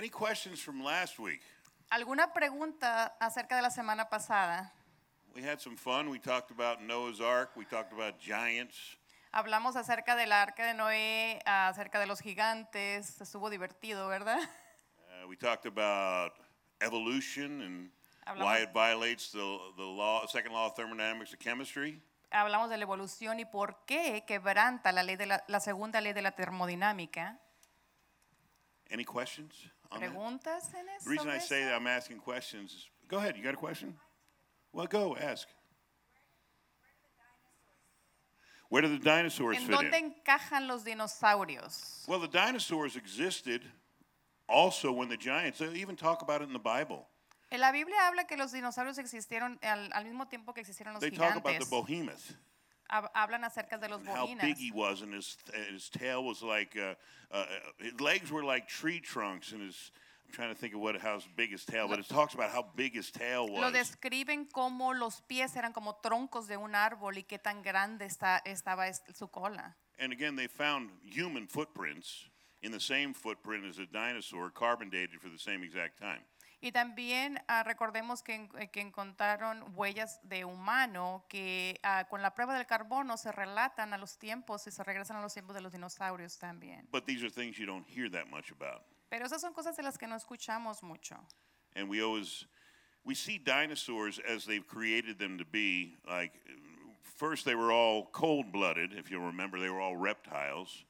[0.00, 1.42] Any questions from last week?
[1.90, 4.72] ¿Alguna pregunta acerca de la semana pasada?
[5.36, 6.08] We had some fun.
[6.08, 7.50] We talked about Noah's Ark.
[7.54, 8.96] We talked about giants.
[9.30, 13.20] Hablamos acerca del arca de Noé, acerca de los gigantes.
[13.20, 14.38] Estuvo divertido, ¿verdad?
[14.40, 16.32] Uh, we talked about
[16.80, 17.90] evolution and
[18.38, 22.00] why Hablamos- it violates the, the law, second law of thermodynamics of chemistry.
[22.32, 26.14] Hablamos de la evolución y por qué quebranta la, ley de la, la segunda ley
[26.14, 27.38] de la termodinámica.
[28.90, 29.52] Any questions
[29.92, 30.10] on that?
[30.10, 31.04] ¿Preguntas en eso?
[31.04, 31.68] The reason I sobre say eso?
[31.70, 33.94] that I'm asking questions is, go ahead, you got a question?
[34.72, 35.48] Well, go, ask.
[38.68, 40.14] Where do the dinosaurs ¿En fit dónde in?
[40.14, 42.06] encajan los dinosaurios?
[42.06, 43.62] Well, the dinosaurs existed
[44.48, 47.06] also when the giants, they even talk about it in the Bible.
[47.52, 51.00] En la Biblia habla que los dinosaurios existieron al, al mismo tiempo que existieron los
[51.00, 51.70] They talk about the gigantes.
[51.70, 52.34] behemoth.
[52.90, 55.36] Hab- Hablan acerca de los how big he was, and his
[55.72, 56.94] his tail was like uh,
[57.30, 57.44] uh,
[57.78, 59.92] his legs were like tree trunks, and his
[60.26, 62.64] I'm trying to think of what how big his tail, but it talks about how
[62.76, 63.72] big his tail Lo was.
[63.72, 68.40] describen como los pies eran como troncos de un árbol y qué tan grande está,
[68.44, 69.74] estaba es- su cola.
[69.98, 72.28] And again, they found human footprints
[72.62, 76.22] in the same footprint as a dinosaur, carbon dated for the same exact time.
[76.62, 82.34] Y también ah, recordemos que, eh, que encontraron huellas de humano que ah, con la
[82.34, 85.62] prueba del carbono se relatan a los tiempos y se regresan a los tiempos de
[85.62, 86.86] los dinosaurios también.
[86.90, 88.82] But these are things you don't hear that much about.
[89.08, 91.16] Pero esas son cosas de las que no escuchamos mucho.
[91.74, 92.46] And we always
[93.04, 95.96] we see dinosaurs as they've created them to be.
[96.06, 96.32] Like
[97.16, 98.92] first, they were all cold-blooded.
[98.92, 100.84] If you'll remember, they were all reptiles.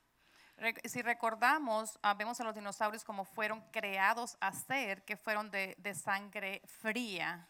[0.85, 5.75] Si recordamos, ah, vemos a los dinosaurios como fueron creados a ser, que fueron de,
[5.79, 7.49] de sangre fría.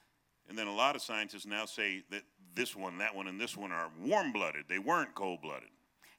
[0.48, 2.22] And then a lot of scientists now say that
[2.54, 4.66] this one, that one, and this one are warm-blooded.
[4.68, 5.70] They weren't cold-blooded.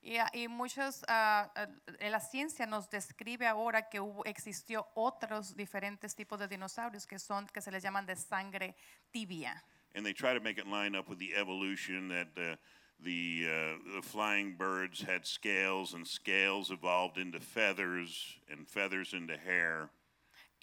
[0.04, 6.16] Y, ah, y muchos, eh, la ciencia nos describe ahora que hubo, existió otros diferentes
[6.16, 8.76] tipos de dinosaurios que son, que se les llaman de sangre
[9.12, 9.64] tibia.
[9.94, 12.56] And they try to make it line up with the evolution that uh,
[13.04, 19.38] the, uh, the flying birds had scales, and scales evolved into feathers, and feathers into
[19.38, 19.90] hair.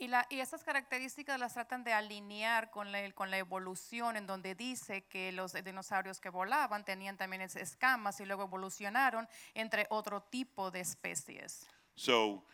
[0.00, 4.26] Y, la, y estas características las tratan de alinear con la, con la evolución, en
[4.28, 9.87] donde dice que los dinosaurios que volaban tenían también es- escamas y luego evolucionaron entre
[9.91, 11.66] otro tipo de especies.
[11.97, 12.44] So,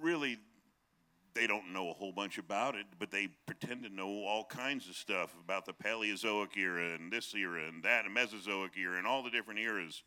[0.00, 0.38] really,
[1.34, 4.88] they don't know a whole bunch about it, but they pretend to know all kinds
[4.88, 9.06] of stuff about the Paleozoic era and this era and that, and Mesozoic era, and
[9.06, 10.02] all the different eras.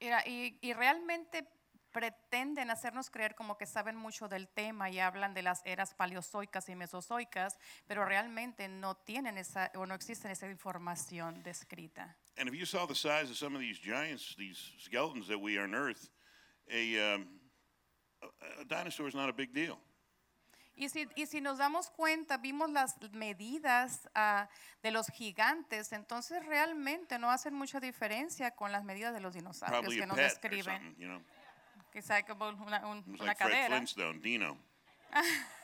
[0.00, 1.44] La- y- y realmente
[1.92, 6.68] pretenden hacernos creer como que saben mucho del tema y hablan de las eras paleozoicas
[6.68, 12.14] y mesozoicas, pero realmente no tienen esa o no existe esa información descrita.
[12.36, 15.56] And if you saw the size of some of these giants, these skeletons that we
[15.56, 16.10] unearthed,
[16.70, 17.26] a, um,
[18.22, 19.78] a, a dinosaur is not a big deal.
[20.78, 24.48] Y si, y si nos damos cuenta, vimos las medidas ah,
[24.80, 29.80] de los gigantes, entonces realmente no hacen mucha diferencia con las medidas de los dinosaurios
[29.80, 30.82] Probably que a nos pet or describen.
[30.82, 31.20] something, you know.
[31.92, 34.56] Quizá como una, un- It was una like Fred cadera, Flintstone, Dino.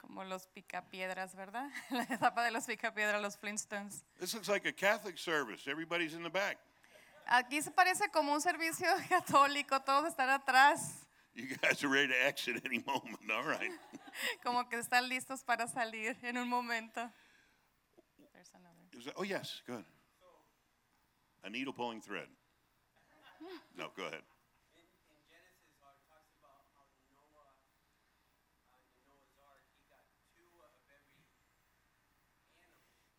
[0.00, 1.70] como los picapiedras, ¿verdad?
[1.90, 4.04] La etapa de los picapiedras, los Flintstones.
[4.18, 5.70] This looks like a Catholic service.
[5.70, 6.58] Everybody's in the back.
[7.26, 12.26] Aquí se parece como un servicio católico, todos están atrás, You guys are ready to
[12.26, 13.30] exit any moment.
[13.32, 13.70] All right.
[14.44, 17.08] como que están listos para salir en un momento.
[18.34, 18.98] There's another.
[18.98, 19.84] Is that- oh, yes, good.
[21.44, 22.28] A needle pulling thread.
[23.76, 24.20] No, go ahead.
[24.76, 27.56] in, in Genesis, how it talks about how Noah,
[28.84, 30.04] in Noah's Ark, he got
[30.36, 31.24] two of every animal.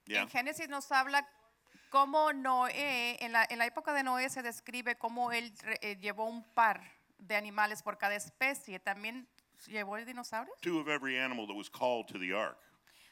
[0.06, 0.22] Yeah.
[0.22, 1.26] En Génesis nos habla
[1.90, 5.96] cómo Noé, en la, en la época de Noé se describe cómo él re- eh,
[5.98, 6.82] llevó un par
[7.22, 8.80] de animales por cada especie.
[8.80, 9.28] También
[9.68, 10.54] llevó el dinosaurio.
[10.62, 12.58] Two of every animal that was called to the ark.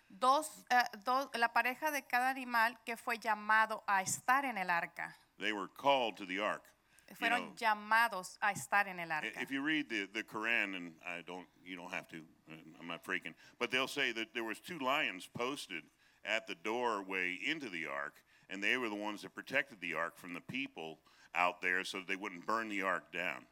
[0.10, 4.70] Dos, eh, dos, la pareja de cada animal que fue llamado a estar en el
[4.70, 5.16] arca.
[5.38, 6.64] They were called to the ark.
[7.10, 9.40] You Fueron know, llamados a estar en el arca.
[9.42, 12.18] if you read the, the Quran, and I don't, you don't have to,
[12.52, 15.84] uh, I'm not freaking, but they'll say that there was two lions posted
[16.26, 18.16] at the doorway into the ark,
[18.50, 21.00] and they were the ones that protected the ark from the people
[21.36, 23.46] out there so that they wouldn't burn the ark down.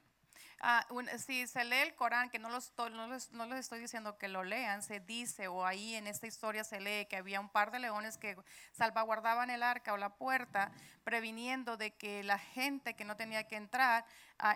[0.89, 3.79] Un- si se lee el Corán, que no, lo estoy- no, les, no les estoy
[3.79, 7.39] diciendo que lo lean, se dice, o ahí en esta historia se lee que había
[7.39, 8.35] un par de leones que
[8.71, 10.71] salvaguardaban el arca o la puerta,
[11.03, 14.03] previniendo de que la gente que no tenía que entrar,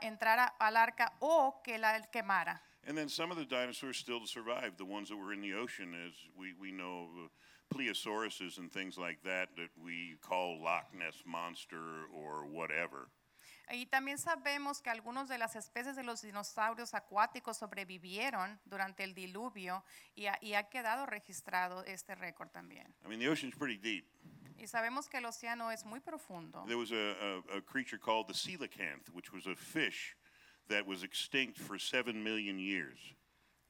[0.02, 2.62] entrara al arca o que la quemara.
[2.88, 5.94] And then some of the dinosaurs still survived, the ones that were in the ocean,
[5.94, 7.28] as we, we know uh,
[7.70, 13.08] pleosauruses and things like that, that we call Loch Ness Monster or whatever.
[13.72, 19.14] Y también sabemos que algunos de las especies de los dinosaurios acuáticos sobrevivieron durante el
[19.14, 19.84] diluvio
[20.14, 22.94] y ha, y ha quedado registrado este récord también.
[23.06, 24.06] I mean, the ocean's pretty deep.
[24.58, 26.64] Y sabemos que el océano es muy profundo.
[26.68, 30.16] There was a, a, a creature called the coelacanth, which was a fish
[30.68, 33.00] that was extinct for seven million years.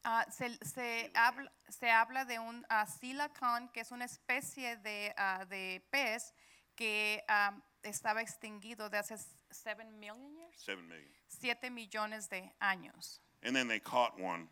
[0.03, 5.13] Ah, se, se habla, se habla de un ah, silicon, que es una especie de,
[5.15, 6.33] ah, de pez
[6.75, 7.53] que ah,
[7.83, 9.15] estaba extinguido de hace
[9.51, 11.07] 7 million years, Seven million.
[11.27, 13.19] 7 millones de años.
[13.43, 14.47] And then they caught one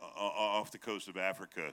[0.00, 1.72] uh, uh, off the coast of Africa,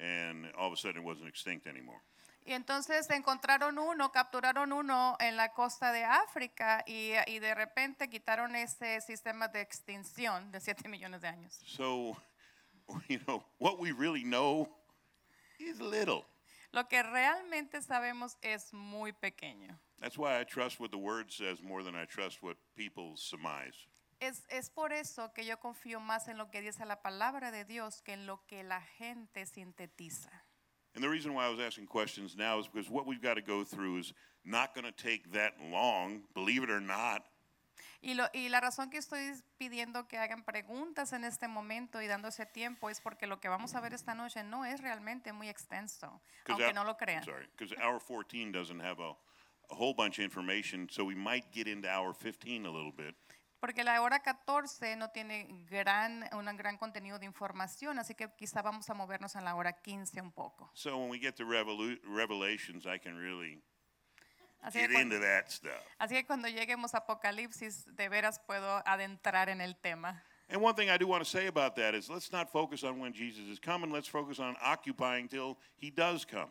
[0.00, 2.02] and all of a sudden it wasn't extinct anymore.
[2.44, 8.10] Y entonces encontraron uno, capturaron uno en la costa de África y, y de repente
[8.10, 11.60] quitaron ese sistema de extinción de 7 millones de años.
[11.64, 12.16] So,
[13.08, 14.68] you know, what we really know
[15.60, 16.24] is little.
[16.72, 19.78] Lo que realmente sabemos es muy pequeño.
[20.00, 23.86] That's why I trust what the word says more than I trust what people surmise.
[24.20, 27.64] Es, es por eso que yo confío más en lo que dice la palabra de
[27.64, 30.30] Dios que en lo que la gente sintetiza.
[30.94, 33.42] And the reason why I was asking questions now is because what we've got to
[33.42, 34.12] go through is
[34.44, 37.24] not going to take that long, believe it or not.
[38.04, 42.08] Y, lo, y la razón que estoy pidiendo que hagan preguntas en este momento y
[42.08, 45.32] dando ese tiempo es porque lo que vamos a ver esta noche no es realmente
[45.32, 47.22] muy extenso, aunque our- no lo crean.
[47.24, 49.10] Sorry, because hour 14 doesn't have a,
[49.70, 53.14] a whole bunch of information, so we might get into hour 15 a little bit.
[53.60, 58.60] Porque la hora 14 no tiene gran, un gran contenido de información, así que quizá
[58.62, 60.68] vamos a movernos en la hora 15 un poco.
[60.74, 63.62] So when we get to Revolu- Revelations, I can really
[64.62, 65.72] Así get que, cuando, into that stuff.
[65.98, 70.22] así que cuando lleguemos a Apocalipsis, de veras puedo adentrar en el tema.
[70.48, 73.00] And one thing I do want to say about that is let's not focus on
[73.00, 73.90] when Jesus is coming.
[73.90, 76.50] Let's focus on occupying till he does come.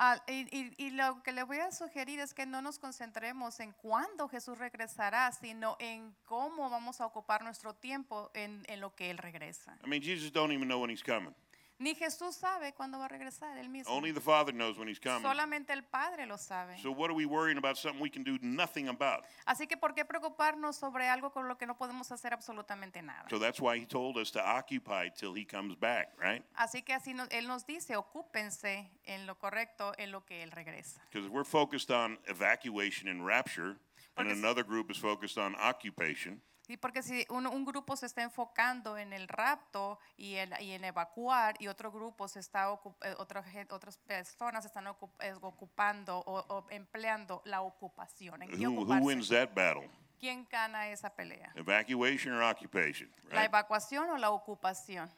[0.00, 3.58] Ah, y, y- y lo que le voy a sugerir es que no nos concentremos
[3.58, 8.94] en cuándo Jesús regresará, sino en cómo vamos a ocupar nuestro tiempo en, en lo
[8.94, 9.76] que Él regresa.
[9.84, 11.34] I mean, Jesus don't even know when he's coming.
[11.80, 13.94] Ni Jesús sabe cuándo va a regresar, Él mismo.
[13.94, 15.22] Only the Father knows when he's coming.
[15.22, 16.76] Solamente el Padre lo sabe.
[16.82, 19.24] So what are we worrying about something we can do nothing about?
[19.46, 23.26] Así que, ¿por qué preocuparnos sobre algo con lo que no podemos hacer absolutamente nada?
[23.30, 26.42] So that's why he told us to occupy till he comes back, right?
[26.56, 30.50] Así que así no- Él nos dice, ocúpense en lo correcto, en lo que Él
[30.50, 31.00] regresa.
[31.12, 33.78] Because we're focused on evacuation and rapture,
[34.16, 36.42] and Porque si- another group is focused on occupation.
[36.70, 40.72] Y porque si un, un grupo se está enfocando en el rapto y, el- y
[40.72, 42.68] en evacuar y otro grupo se está
[43.02, 48.42] eh, otra otras personas están eh, ocupando o, o empleando la ocupación.
[48.42, 49.88] ¿En Who, who wins that battle?
[50.20, 51.52] ¿Quién gana esa pelea?
[51.54, 53.48] Evacuation or occupation, ¿La right?
[53.48, 55.08] evacuación o la ocupación?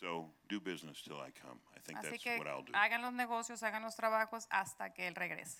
[0.00, 1.60] So do business till I come.
[1.76, 2.72] I think Así that's que what I'll do.
[2.74, 5.58] hagan los negocios, hagan los trabajos hasta que Él regrese.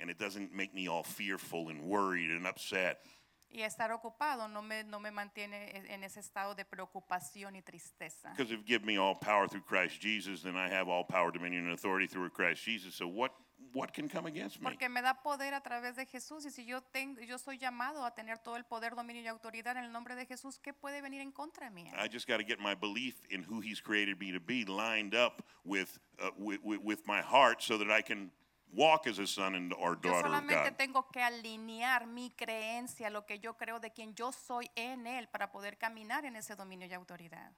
[0.00, 3.04] And it doesn't make me all fearful and worried and upset.
[3.52, 7.60] Y estar ocupado no me, no me mantiene e- en ese estado de preocupación y
[7.62, 8.30] tristeza.
[8.30, 11.30] Because if you give me all power through Christ Jesus, then I have all power,
[11.30, 12.94] dominion, and authority through Christ Jesus.
[12.94, 13.32] So what,
[13.74, 14.64] what can come against me?
[14.64, 18.06] Porque me da poder a través de Jesús y si yo tengo, yo soy llamado
[18.06, 21.02] a tener todo el poder, dominio y autoridad en el nombre de Jesús, ¿qué puede
[21.02, 21.92] venir en contra mía?
[22.02, 25.14] I just got to get my belief in who He's created me to be lined
[25.14, 28.30] up with, uh, with, with, with my heart so that I can
[28.72, 30.76] walk as a son and or Yo daughter of solamente God.
[30.76, 35.28] tengo que alinear mi creencia, lo que yo creo de quien yo soy en él
[35.28, 37.52] para poder caminar en ese dominio y autoridad.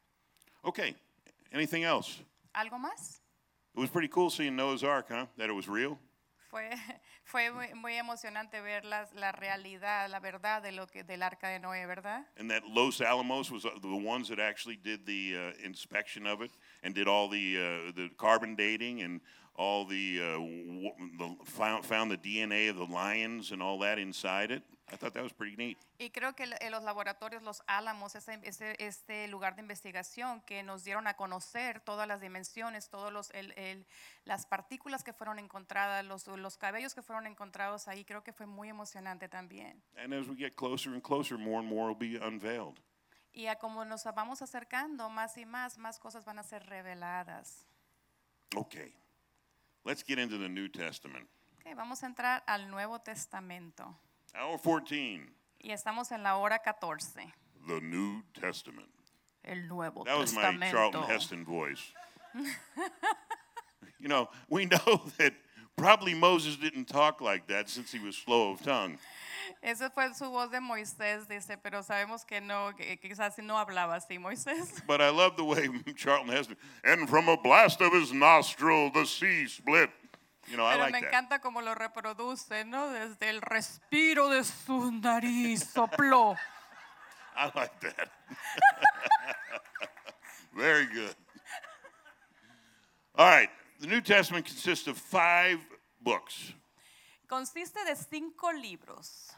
[0.63, 0.97] Okay,
[1.53, 2.25] anything else?
[2.53, 3.21] ¿Algo más?
[3.75, 5.27] It was pretty cool seeing Noah's Ark, huh?
[5.37, 5.99] That it was real.
[6.49, 6.71] Fue,
[7.25, 11.49] fue muy, muy emocionante ver las- la realidad, la verdad de lo que del arca
[11.49, 12.25] de Noé, ¿verdad?
[12.39, 16.41] And that Los Alamos was uh, the ones that actually did the uh, inspection of
[16.43, 16.53] it
[16.85, 19.21] and did all the uh, the carbon dating and
[19.57, 23.99] all the, uh, w- the found, found the DNA of the lions and all that
[23.99, 24.63] inside it.
[24.93, 25.79] I thought that was pretty neat.
[25.99, 28.41] Y creo que en los laboratorios Los Álamos, ese-
[28.79, 33.53] este lugar de investigación que nos dieron a conocer todas las dimensiones, todas los, el-
[33.57, 33.87] el-
[34.25, 38.45] las partículas que fueron encontradas, los, los cabellos que fueron encontrados ahí, creo que fue
[38.47, 39.83] muy emocionante también.
[39.97, 42.79] And as we get closer and closer, more and more will be unveiled.
[43.33, 47.67] Y a como nos vamos acercando más y más, más cosas van a ser reveladas.
[48.55, 48.95] Okay,
[49.85, 51.27] let's get into the New Testament.
[51.59, 53.97] Ok, vamos a entrar al Nuevo Testamento.
[54.35, 55.29] Hour 14,
[55.63, 57.33] Y estamos en la hora 14.
[57.67, 58.89] the New Testament.
[59.45, 61.93] El Nuevo That was my Charlton Heston voice.
[63.99, 65.35] you know, we know that
[65.77, 68.99] probably Moses didn't talk like that since he was slow of tongue.
[69.63, 73.97] Esa fue su voz de Moisés, dice, pero sabemos que no, que quizás no hablaba
[73.97, 74.83] así Moisés.
[74.87, 79.05] But I love the way Charlton Heston, and from a blast of his nostril, the
[79.07, 79.91] sea split.
[80.47, 81.11] You know, I Pero like me that.
[81.11, 82.91] encanta cómo lo reproduce, ¿no?
[82.91, 86.37] Desde el respiro de su nariz sopló.
[87.37, 88.11] I like that.
[90.55, 91.15] Very good.
[93.17, 93.49] All right.
[93.81, 95.59] The New Testament consists of five
[96.03, 96.53] books.
[97.29, 99.31] Consiste de cinco libros.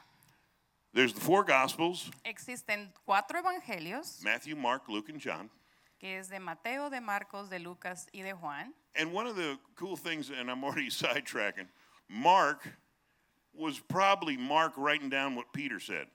[0.93, 5.50] There's the four Gospels Existen cuatro evangelios, Matthew, Mark, Luke, and John.
[6.00, 8.73] que es de Mateo, de Marcos, de Lucas y de Juan.
[8.95, 11.69] And one of the cool things, and I'm already sidetracking,
[12.09, 12.66] Mark
[13.55, 16.09] was probably Mark writing down what Peter said.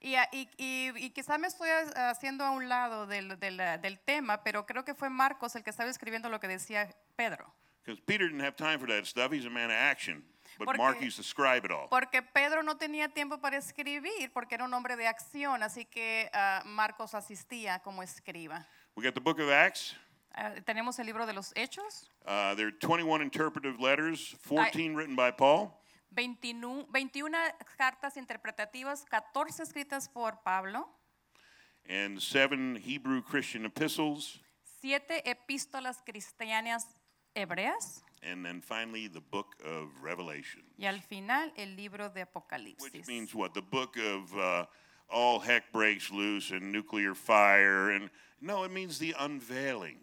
[0.00, 3.98] Y, y, y, y quizá me estoy ha- haciendo a un lado del, del, del
[4.06, 7.52] tema, pero creo que fue Marcos el que estaba escribiendo lo que decía Pedro.
[7.84, 9.32] Because Peter didn't have time for that stuff.
[9.32, 10.22] He's a man of action.
[10.58, 11.88] But Porque- Mark used to scribe it all.
[11.88, 16.30] Porque Pedro no tenía tiempo para escribir, porque era un hombre de acción, así que
[16.32, 18.66] ah, Marcos asistía como escriba.
[18.96, 19.94] We got the book of Acts.
[20.34, 25.14] Ah, tenemos el libro de los Hechos, Uh, there are 21 interpretive letters, 14 written
[25.14, 25.72] by Paul.
[26.10, 27.36] 21, 21
[27.78, 30.88] cartas interpretativas, 14 escritas por Pablo,
[31.88, 34.40] and seven Hebrew Christian epistles,
[34.80, 36.96] siete epístolas cristianas
[37.34, 42.28] hebreas and then finally the book of Revelation, y al final el libro de which
[42.28, 43.06] Apocalipsis.
[43.06, 43.54] means what?
[43.54, 44.66] The book of uh,
[45.08, 50.00] all heck breaks loose and nuclear fire, and no, it means the unveiling.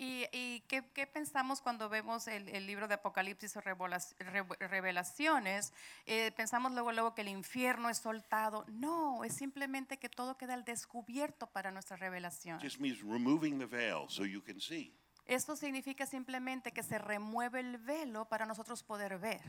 [0.00, 5.72] ¿Y, y qué, qué pensamos cuando vemos el, el libro de Apocalipsis o Revelaciones?
[6.06, 8.64] Eh, pensamos luego, luego que el infierno es soltado.
[8.68, 12.60] No, es simplemente que todo queda al descubierto para nuestra revelación.
[12.60, 14.94] Just means removing the veil so you can see.
[15.28, 19.42] Esto significa simplemente que se remueve el velo para nosotros poder ver.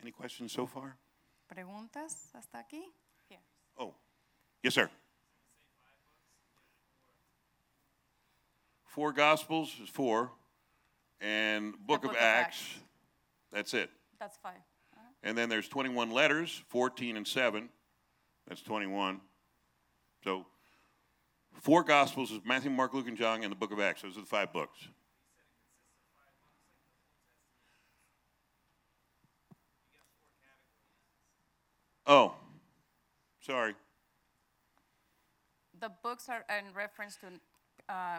[0.00, 0.96] Any questions so far?
[1.46, 2.82] ¿Preguntas hasta aquí?
[3.28, 3.42] Here.
[3.76, 3.94] Oh,
[4.62, 4.90] yes, sir.
[8.86, 10.32] Four Gospels is four,
[11.20, 12.80] and Book, Book of, Acts, Acts.
[13.52, 13.90] that's it.
[14.18, 14.62] That's five.
[14.96, 15.02] Uh-huh.
[15.22, 17.68] And then there's 21 letters, 14 and 7.
[18.48, 19.20] That's 21.
[20.24, 20.46] So,
[21.54, 24.02] four Gospels is Matthew, Mark, Luke, and John, and the book of Acts.
[24.02, 24.88] Those are the five books.
[32.06, 32.34] Oh,
[33.40, 33.74] sorry.
[35.80, 37.26] The books are in reference to
[37.88, 38.18] uh,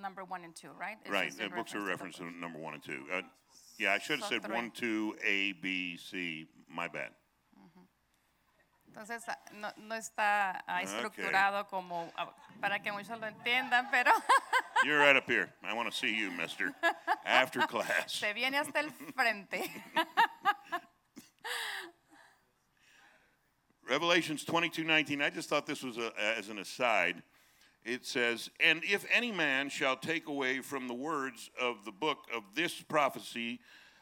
[0.00, 0.96] number one and two, right?
[1.02, 3.02] It's Right, the books are reference referenced to to number one and two.
[3.12, 3.22] Uh,
[3.78, 4.54] yeah, I should have So said three.
[4.54, 6.46] one, two, A, B, C.
[6.68, 7.10] My bad.
[8.94, 11.24] Entonces, ah, no, no está ah, Okay.
[11.68, 14.12] como ah, para que muchos lo entiendan, pero
[14.84, 15.52] You're right up here.
[15.64, 16.72] I want to see you, mister,
[17.24, 18.12] after class.
[18.12, 19.68] se viene hasta el frente.
[23.88, 25.20] Revelations 22 19.
[25.22, 27.24] I just thought this was a, as an aside.
[27.84, 32.18] It says, And if any man shall take away from the words of the book
[32.32, 33.58] of this prophecy,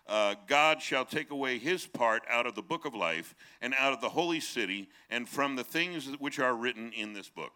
[0.07, 3.93] uh, God shall take away his part out of the book of life and out
[3.93, 7.53] of the holy city and from the things which are written in this book.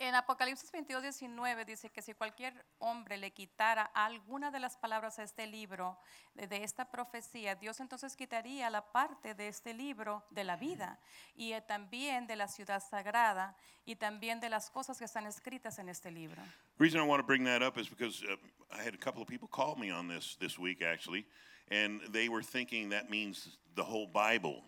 [0.00, 5.18] En Apocalipsis 22, 19 dice que si cualquier hombre le quitara alguna de las palabras
[5.18, 5.98] a este libro,
[6.34, 11.00] de, esta profecía, Dios entonces quitaría la parte de este libro de la vida
[11.34, 15.80] y eh, también de la ciudad sagrada y también de las cosas que están escritas
[15.80, 16.40] en este libro.
[16.76, 18.36] The reason I want to bring that up is because uh,
[18.70, 21.26] I had a couple of people call me on this this week, actually,
[21.70, 24.62] and they were thinking that means the whole Bible.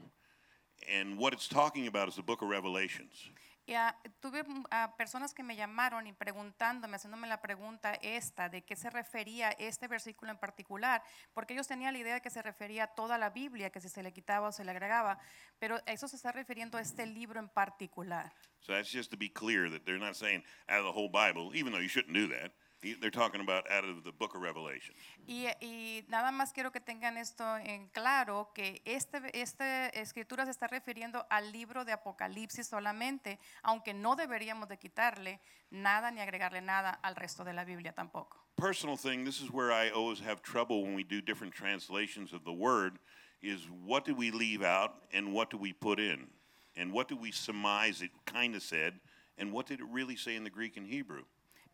[0.90, 3.30] And what it's talking about is the book of Revelations.
[3.66, 4.42] Y, ah, tuve
[4.73, 9.50] ah, personas que me llamaron y preguntándome, haciéndome la pregunta esta, de qué se refería
[9.50, 11.04] este versículo en particular,
[11.35, 13.88] porque ellos tenían la idea de que se refería a toda la Biblia, que si
[13.88, 15.21] se le quitaba o se le agregaba,
[15.61, 18.33] pero eso se está refiriendo a este libro en particular.
[18.59, 21.54] So that's just to be clear that they're not saying out of the whole Bible,
[21.54, 22.52] even though you shouldn't do that.
[22.83, 24.95] He- They're talking about out of the book of Revelation.
[25.27, 30.51] Y, y nada más quiero que tengan esto en claro, que este, esta escritura se
[30.51, 36.63] está refiriendo al libro de Apocalipsis solamente, aunque no deberíamos de quitarle nada ni agregarle
[36.63, 38.39] nada al resto de la Biblia tampoco.
[38.57, 42.45] Personal thing, this is where I always have trouble when we do different translations of
[42.45, 42.99] the word,
[43.43, 46.29] is what do we leave out and what do we put in?
[46.77, 49.01] And what do we surmise it kind of said,
[49.37, 51.25] and what did it really say in the Greek and Hebrew?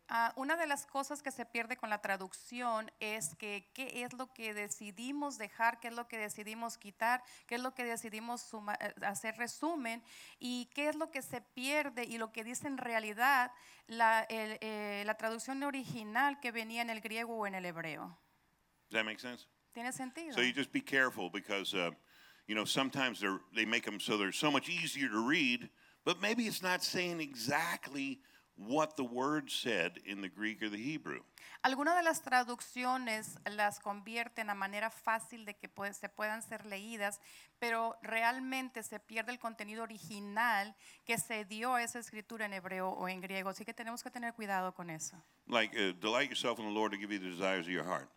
[0.09, 4.13] Ah, una de las cosas que se pierde con la traducción es que qué es
[4.13, 8.41] lo que decidimos dejar, qué es lo que decidimos quitar, qué es lo que decidimos
[8.41, 10.01] suma- eh, hacer resumen
[10.39, 13.51] y qué es lo que se pierde y lo que dice en realidad
[13.87, 18.17] la, el, eh, la traducción original que venía en el griego o en el hebreo.
[18.89, 19.45] Does that make sense?
[19.73, 20.33] ¿Tiene sentido?
[20.33, 21.91] So you just be careful because, uh,
[22.47, 23.19] you know, sometimes
[23.53, 25.69] they make them so they're so much easier to read,
[26.05, 28.21] but maybe it's not saying exactly
[28.57, 31.21] what the word said in the Greek or the Hebrew.
[31.63, 36.65] Algunas de las traducciones las convierten a manera fácil de que puede- se puedan ser
[36.65, 37.19] leídas,
[37.59, 42.89] pero realmente se pierde el contenido original que se dio a esa escritura en hebreo
[42.89, 43.49] o en griego.
[43.49, 45.21] Así que tenemos que tener cuidado con eso.
[45.47, 48.09] Like, uh, delight yourself in the Lord to give you the desires of your heart.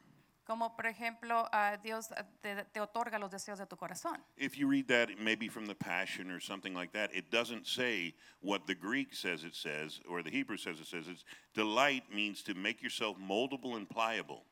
[0.50, 2.08] Como por ejemplo, ah, Dios
[2.40, 4.18] te, te otorga los deseos de tu corazón.
[4.36, 8.16] If you read that maybe from the Passion or something like that, it doesn't say
[8.40, 11.06] what the Greek says it says or the Hebrew says it says.
[11.06, 14.42] It's delight means to make yourself moldable and pliable.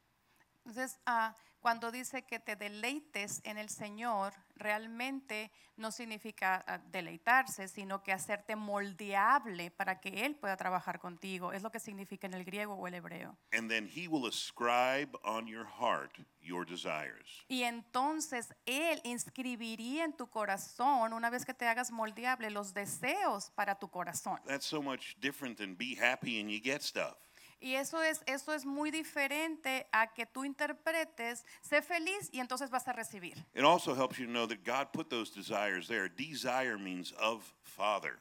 [0.65, 1.35] Entonces, ah,
[1.69, 8.11] cuando dice que te deleites en el Señor, realmente no significa ah, deleitarse, sino que
[8.11, 11.53] hacerte moldeable para que Él pueda trabajar contigo.
[11.53, 13.37] Es lo que significa en el griego o el hebreo.
[13.53, 17.45] And then he will ascribe on your heart your desires.
[17.49, 23.51] Y entonces Él inscribiría en tu corazón, una vez que te hagas moldeable, los deseos
[23.51, 24.41] para tu corazón.
[24.47, 27.28] That's so much different than be happy and you get stuff.
[27.61, 32.71] Y eso es, eso es muy diferente a que tú interpretes, sé feliz y entonces
[32.71, 33.45] vas a recibir.
[33.55, 36.09] It also helps you know that God put those desires there.
[36.09, 38.19] Desire means of Father.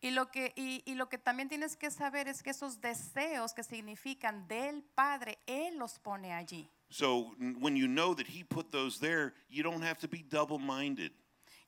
[0.00, 3.52] Y lo, que, y, y lo que también tienes que saber es que esos deseos
[3.52, 6.70] que significan del Padre, Él los pone allí.
[6.90, 10.60] So when you know that He put those there, you don't have to be double
[10.60, 11.10] minded.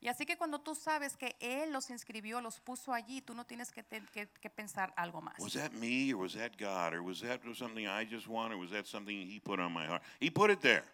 [0.02, 3.44] Y así que cuando tú sabes que Él los inscribió, los puso allí, tú no
[3.44, 5.38] tienes que, te- que- que pensar algo más.
[5.38, 8.56] Was that me or was that God or was that something I just want or
[8.58, 10.02] was that something He put on my heart?
[10.18, 10.84] He put it there.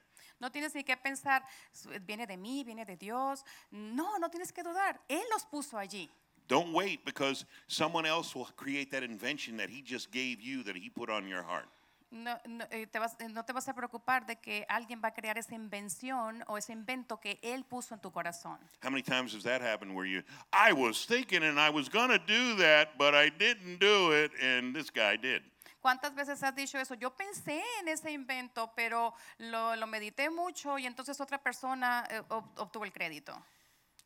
[0.40, 3.44] No tienes ni que pensar, "Su- viene de mí, viene de Dios.
[3.70, 4.98] No, no tienes que dudar.
[5.08, 6.10] Él los puso allí.
[6.48, 10.76] Don't wait because someone else will create that invention that He just gave you that
[10.76, 11.68] He put on your heart.
[12.16, 15.08] No, no, eh, te vas- eh, no te vas a preocupar de que alguien va
[15.08, 18.58] a crear esa invención o ese invento que Él puso en tu corazón.
[18.82, 22.08] How many times has that happened where you, I was thinking and I was going
[22.08, 25.42] to do that, but I didn't do it, and this guy did?
[25.80, 26.94] ¿Cuántas veces has dicho eso?
[26.94, 32.22] Yo pensé en ese invento, pero lo, lo medité mucho y entonces otra persona eh,
[32.28, 33.32] ob- obtuvo el crédito.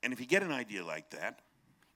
[0.02, 1.40] And if you get an idea like that,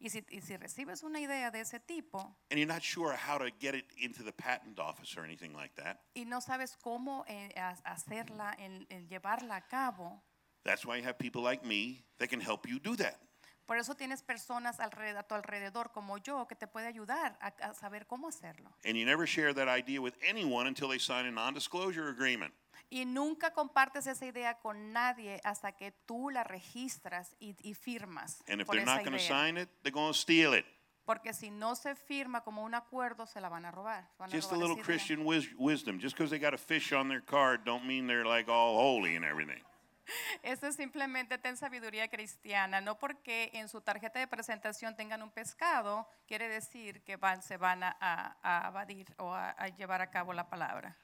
[0.05, 3.39] Y si, y si recibes una idea de ese tipo and you're not sure how
[3.39, 7.25] to get it into the patent office or anything like that, y no sabes cómo
[7.27, 10.23] eh, ha- hacerla, en, en llevarla a cabo,
[10.63, 13.19] that's why you have people like me that can help you do that.
[13.65, 17.47] por eso tienes personas alrededor, a tu alrededor como yo que te puede ayudar a,
[17.71, 18.75] a saber cómo hacerlo.
[18.85, 22.53] And you never share that idea with anyone until they sign a non disclosure agreement.
[22.91, 28.43] Y nunca compartes esa idea con nadie hasta que tú la registras y, y firmas.
[28.49, 29.29] And if por they're esa not going to idea.
[29.47, 30.65] sign it, they're going to steal it.
[31.05, 34.09] Porque si no se firma como un acuerdo, se la van a robar.
[34.19, 34.97] van a Just a robar little esa idea.
[35.07, 35.99] Christian wis- wisdom.
[35.99, 39.15] Just because they got a fish on their card don't mean they're like all holy
[39.17, 39.63] and everything.
[40.43, 42.81] Eso es simplemente ten sabiduría cristiana.
[42.81, 47.57] No porque en su tarjeta de presentación tengan un pescado, quiere decir que van, se
[47.59, 50.97] van a, a- a evadir o a, a llevar a cabo la palabra.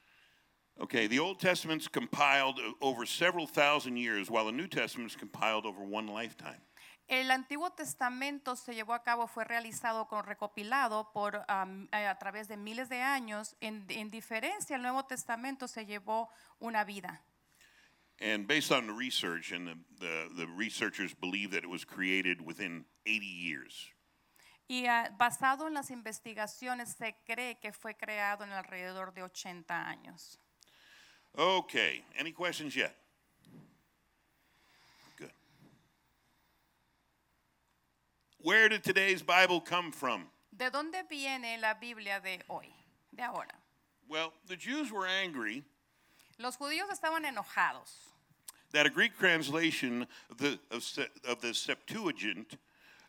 [0.79, 5.83] Okay, the Old Testament's compiled over several thousand years, while the New Testament's compiled over
[5.83, 6.61] one lifetime.
[7.07, 12.47] El Antiguo Testamento se llevó a cabo, fue realizado con recopilado por eh, a través
[12.47, 13.55] de miles de años.
[13.59, 16.29] En, en diferencia, el Nuevo Testamento se llevó
[16.59, 17.21] una vida.
[18.21, 22.39] And based on the research, and the, the, the researchers believe that it was created
[22.39, 23.91] within 80 years.
[24.67, 29.85] Y ah, basado en las investigaciones, se cree que fue creado en alrededor de 80
[29.85, 30.39] años.
[31.37, 32.95] Okay, any questions yet?
[35.17, 35.31] Good.
[38.39, 40.25] Where did today's Bible come from?
[40.55, 42.67] ¿De dónde viene la Biblia de hoy,
[43.15, 43.53] de ahora?
[44.09, 45.63] Well, the Jews were angry
[46.37, 47.91] Los judíos estaban enojados
[48.71, 52.57] that a Greek translation of the, of, Se- of the Septuagint,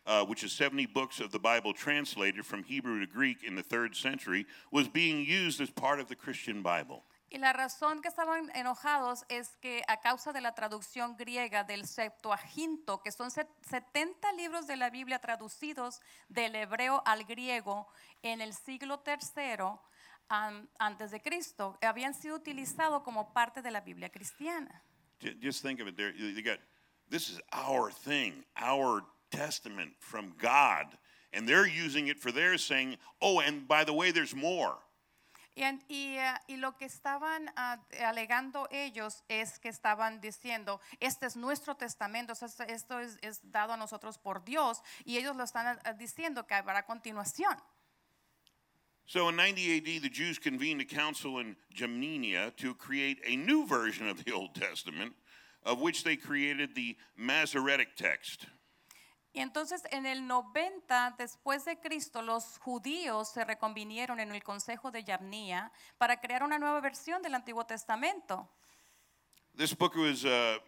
[0.05, 3.63] uh, which is 70 books of the Bible translated from Hebrew to Greek in the
[3.63, 7.03] third century, was being used as part of the Christian Bible.
[7.33, 11.85] Y la razón que estaban enojados es que a causa de la traducción griega del
[11.87, 17.87] Septuaginto, que son set- 70 libros de la Biblia traducidos del hebreo al griego
[18.21, 19.79] en el siglo III
[20.29, 24.83] am, antes de Cristo, habían sido utilizados como parte de la Biblia cristiana.
[25.19, 25.95] Ju- Just think of it.
[25.95, 26.59] There, got
[27.09, 30.97] this is our thing, our testament from God,
[31.33, 34.77] and they're using it for theirs, saying, "Oh, and by the way, there's more."
[35.55, 41.27] Y, y, eh, y lo que estaban ah, alegando ellos es que estaban diciendo, este
[41.27, 45.43] es nuestro testamento, esto, esto es, es dado a nosotros por Dios, y ellos lo
[45.43, 47.55] están ah, diciendo que habrá continuación.
[49.05, 53.67] So in 90 AD, the Jews convened a council in Gymnenia to create a new
[53.67, 55.13] version of the Old Testament,
[55.63, 58.47] of which they created the Masoretic text.
[59.33, 64.91] Y entonces en el 90 después de Cristo los judíos se reconvinieron en el Consejo
[64.91, 68.47] de Yarnía para crear una nueva versión del Antiguo Testamento.
[69.57, 70.59] This book was, uh,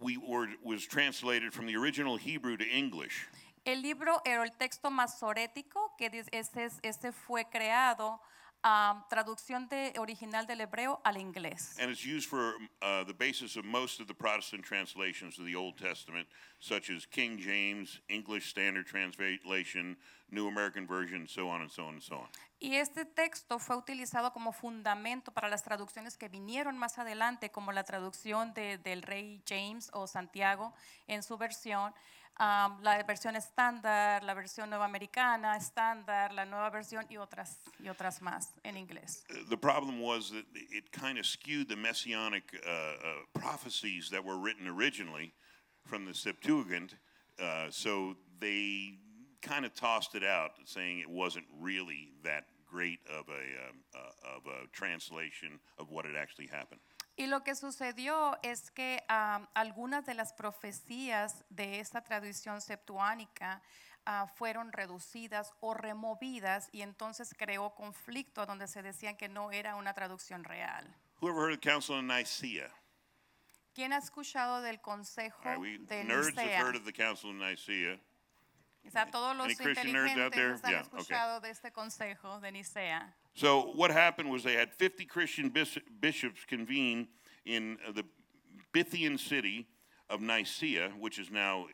[0.00, 3.28] we were, was translated from the original Hebrew to English.
[3.64, 8.20] El libro era el texto masorético, que este, es- este fue creado
[8.64, 11.76] a traducción de, original del hebreo al inglés.
[11.80, 15.56] And it's used for uh, the basis of most of the Protestant translations of the
[15.56, 16.28] Old Testament,
[16.60, 19.96] such as King James, English Standard Translation,
[20.30, 22.28] New American Version, so on and so on and so on.
[22.60, 27.72] Y este texto fue utilizado como fundamento para las traducciones que vinieron más adelante, como
[27.72, 30.72] la traducción de- del rey James o Santiago
[31.08, 31.92] en su versión,
[32.38, 37.88] am, la versión estándar, la versión nueva americana, estándar, la nueva versión y otras, y
[37.88, 39.24] otras más en inglés.
[39.30, 44.24] Uh, The problem was that it kind of skewed the messianic uh, uh, prophecies that
[44.24, 45.32] were written originally
[45.86, 46.94] from the Septuagint,
[47.40, 48.98] uh, so they
[49.40, 54.36] kind of tossed it out, saying it wasn't really that great of a, um, uh,
[54.36, 56.80] of a translation of what had actually happened.
[57.16, 63.62] Y lo que sucedió es que algunas de las profecías de esta tradición septuánica
[64.06, 69.76] ah, fueron reducidas o removidas y entonces creó conflicto donde se decían que no era
[69.76, 70.96] una traducción real.
[71.20, 72.70] Whoever heard of Council Nicaea?
[73.74, 77.36] ¿Quién ha escuchado del consejo right, we de nerds have heard of the Council of
[77.36, 77.98] Nicaea.
[78.86, 80.54] O sea, todos los Any Christian nerds out there?
[80.54, 80.98] inteligentes han Yeah, okay.
[80.98, 83.14] escuchado de este consejo de Nicea.
[83.34, 87.08] So what happened was they had 50 Christian bis- bishops convene
[87.44, 88.04] in uh, the
[88.72, 89.66] Bithynian city
[90.10, 91.68] of Nicaea, which is now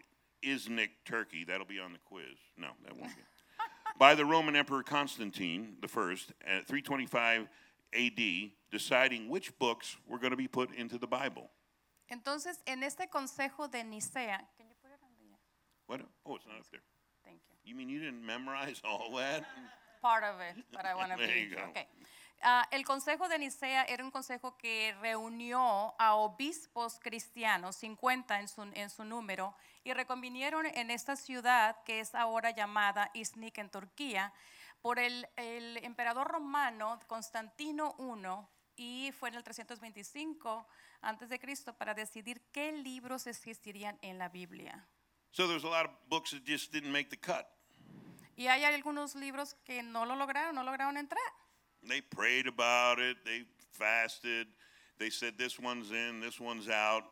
[0.45, 1.45] Iznik, Turkey.
[1.45, 2.37] That'll be on the quiz.
[2.57, 3.23] No, that won't be.
[3.99, 7.49] By the Roman Emperor Constantine the first at 325
[7.95, 11.51] AD, deciding which books were going to be put into the Bible.
[12.13, 15.37] Entonces, en este consejo de Nicea, Can you put it on the-
[15.87, 16.03] What?
[16.25, 16.81] Oh, it's not up there.
[17.69, 17.77] You.
[17.77, 19.45] Mean you didn't memorize all that?
[20.01, 21.55] part of it, but I want to There be.
[21.55, 21.63] go.
[21.71, 21.87] Okay.
[22.41, 28.49] Ah, el Consejo de Nicea era un consejo que reunió a obispos cristianos, 50 en
[28.49, 33.71] su, en su número, y reconvinieron en esta ciudad que es ahora llamada Iznik en
[33.71, 34.33] Turquía
[34.81, 38.47] por el, el emperador romano Constantino I
[39.09, 40.69] y fue en el 325
[41.01, 44.87] antes de Cristo para decidir qué libros existirían en la Biblia.
[45.33, 47.47] So there's a lot of books that just didn't make the cut.
[48.39, 51.21] Y hay algunos libros que no lo lograron, no lograron entrar.
[51.83, 53.17] They prayed about it.
[53.25, 54.47] They fasted.
[54.97, 57.03] They said this one's in, this one's out.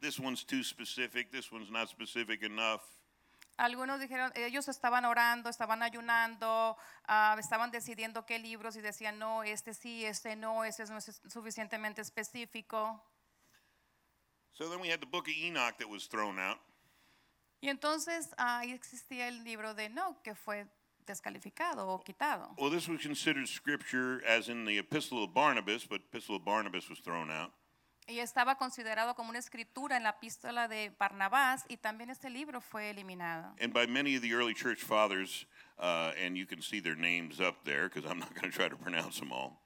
[0.00, 1.30] This one's too specific.
[1.30, 2.80] This one's not specific enough.
[3.58, 9.42] Algunos dijeron, ellos estaban orando, estaban ayunando, ah, estaban decidiendo qué libros y decían, no,
[9.42, 13.02] este sí, este no, este no es suficientemente específico.
[14.54, 16.58] So then we had the book of Enoch that was thrown out.
[17.60, 20.66] Y entonces ahí existía el libro de Enoch que fue
[21.06, 22.54] descalificado o quitado.
[22.56, 26.88] Well, this was considered scripture as in the Epistle of Barnabas, but Epistle of Barnabas
[26.88, 27.52] was thrown out.
[28.06, 32.60] Y estaba considerado como una escritura en la epístola de Barnabás y también este libro
[32.60, 33.54] fue eliminado.
[33.60, 35.46] And by many of the early church fathers,
[35.78, 38.68] uh, and you can see their names up there because I'm not going to try
[38.68, 39.60] to pronounce them all.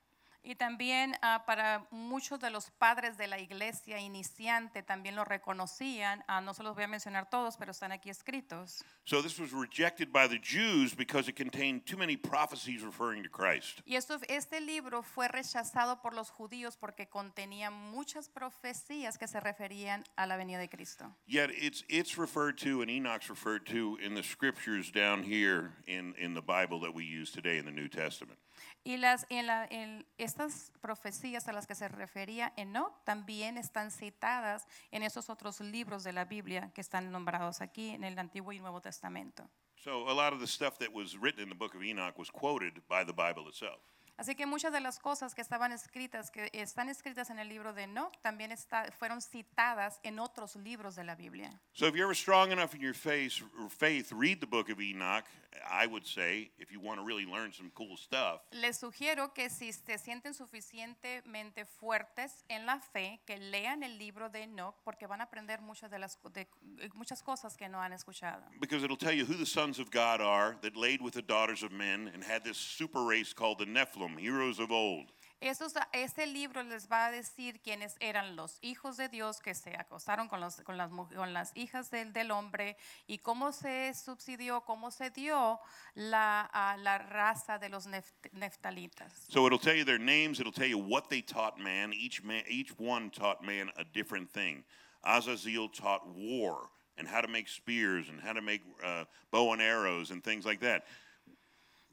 [0.47, 6.23] Y también ah, para muchos de los padres de la iglesia iniciante también lo reconocían.
[6.29, 8.85] Ah, no se los voy a mencionar todos, pero están aquí escritos.
[9.05, 13.31] So this was rejected by the Jews because it contained too many prophecies referring to
[13.31, 13.81] Christ.
[13.87, 19.41] Y esto, este libro fue rechazado por los judíos porque contenía muchas profecías que se
[19.41, 21.11] referían a la venida de Cristo.
[21.27, 26.15] Yet it's it's referred to and Enoch's referred to in the scriptures down here in,
[26.19, 28.39] in the Bible that we use today in the New Testament.
[28.87, 35.03] Y las, en estas profecías a las que se refería Enoch también están citadas en
[35.03, 38.83] esos otros libros de la Biblia que están nombrados aquí en el Antiguo y Nuevo
[38.83, 39.49] Testamento.
[39.77, 42.31] So a lot of the stuff that was written in the book of Enoch was
[42.31, 43.81] quoted by the Bible itself.
[44.17, 47.73] Así que muchas de las cosas que estaban escritas, que están escritas en el libro
[47.73, 51.51] de Enoch, también está- fueron citadas en otros libros de la Biblia.
[51.73, 55.25] So if you're ever strong enough in your faith, faith, read the book of Enoch.
[55.71, 58.43] I would say if you want to really learn some cool stuff.
[58.51, 64.29] Les sugiero que si se sienten suficientemente fuertes en la fe, que lean el libro
[64.29, 66.49] de Enoch, porque van a aprender muchas de las de-
[66.95, 68.43] muchas cosas que no han escuchado.
[68.61, 71.63] Because it'll tell you who the sons of God are that laid with the daughters
[71.63, 75.11] of men and had this super race called the Nephilim, heroes of old.
[75.41, 79.77] Esos, este libro les va a decir quiénes eran los hijos de Dios que se
[79.77, 84.63] acostaron con, los- con las, con las hijas del, del hombre y cómo se subsidió,
[84.65, 85.61] cómo se dio
[85.95, 89.13] la, a la raza de los neft- neftalitas.
[89.29, 91.93] So it'll tell you their names, it'll tell you what they taught man.
[91.93, 94.65] Each man each one taught man a different thing.
[95.03, 96.71] Azazel taught war.
[96.97, 100.45] and how to make spears and how to make uh, bow and arrows and things
[100.47, 100.85] like that.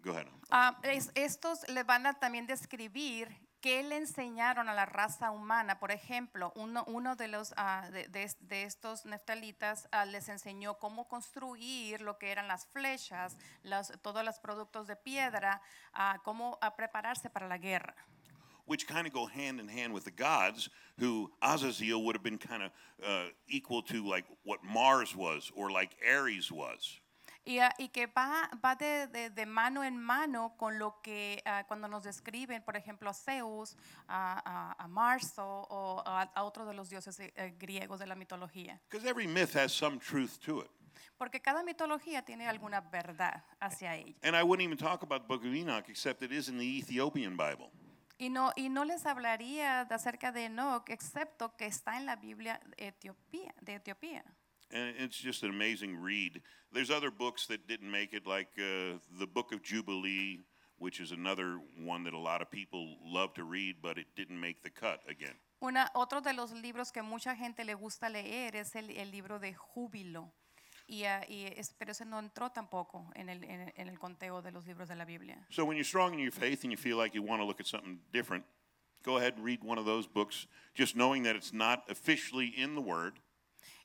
[0.04, 0.28] Go ahead.
[0.50, 3.30] Ah, es- estos les van a también describir
[3.62, 5.80] qué le enseñaron a la raza humana.
[5.80, 10.80] Por ejemplo, uno, uno de, los, ah, de, de- de estos neftalitas ah, les enseñó
[10.80, 15.62] cómo construir lo que eran las flechas, las- todos los productos de piedra,
[16.24, 17.96] cómo prepararse para la guerra.
[18.68, 22.38] which kind of go hand in hand with the gods, who Azazel would have been
[22.38, 22.72] kind of
[23.04, 27.02] uh, equal to like what Mars was or like Ares was.
[27.44, 31.42] Y, ah, y que va, va de, de- de mano en mano con lo que
[31.46, 33.76] ah, cuando nos describen, por ejemplo, a Zeus,
[34.08, 38.06] a, a, a Marso o a, a otro de los dioses eh, eh, griegos de
[38.06, 38.80] la mitología.
[38.92, 40.70] Every myth has some truth to it.
[41.18, 44.16] Porque cada mitología tiene alguna verdad hacia ella.
[44.24, 46.78] And I wouldn't even talk about the book of Enoch except it is in the
[46.80, 47.72] Ethiopian Bible.
[48.20, 52.18] Y no, y no les hablaría de acerca de Enoch, excepto que está en la
[52.18, 53.52] Biblia de Etiopía.
[53.62, 54.24] De Etiopía.
[54.74, 56.42] And it's just an amazing read.
[56.72, 60.40] There's other books that didn't make it, like uh, the Book of Jubilee,
[60.78, 64.40] which is another one that a lot of people love to read, but it didn't
[64.40, 65.36] make the cut again.
[65.64, 69.38] Una, otro de los libros que mucha gente le gusta leer es el, el libro
[69.40, 70.32] de Júbilo.
[70.88, 74.00] Y, ah, y es- pero ese no entró tampoco en el, en, el- en el
[74.00, 75.38] conteo de los libros de la Biblia.
[75.50, 77.60] So when you're strong in your faith and you feel like you want to look
[77.60, 78.44] at something different,
[79.04, 82.74] go ahead and read one of those books, just knowing that it's not officially in
[82.76, 83.20] the Word.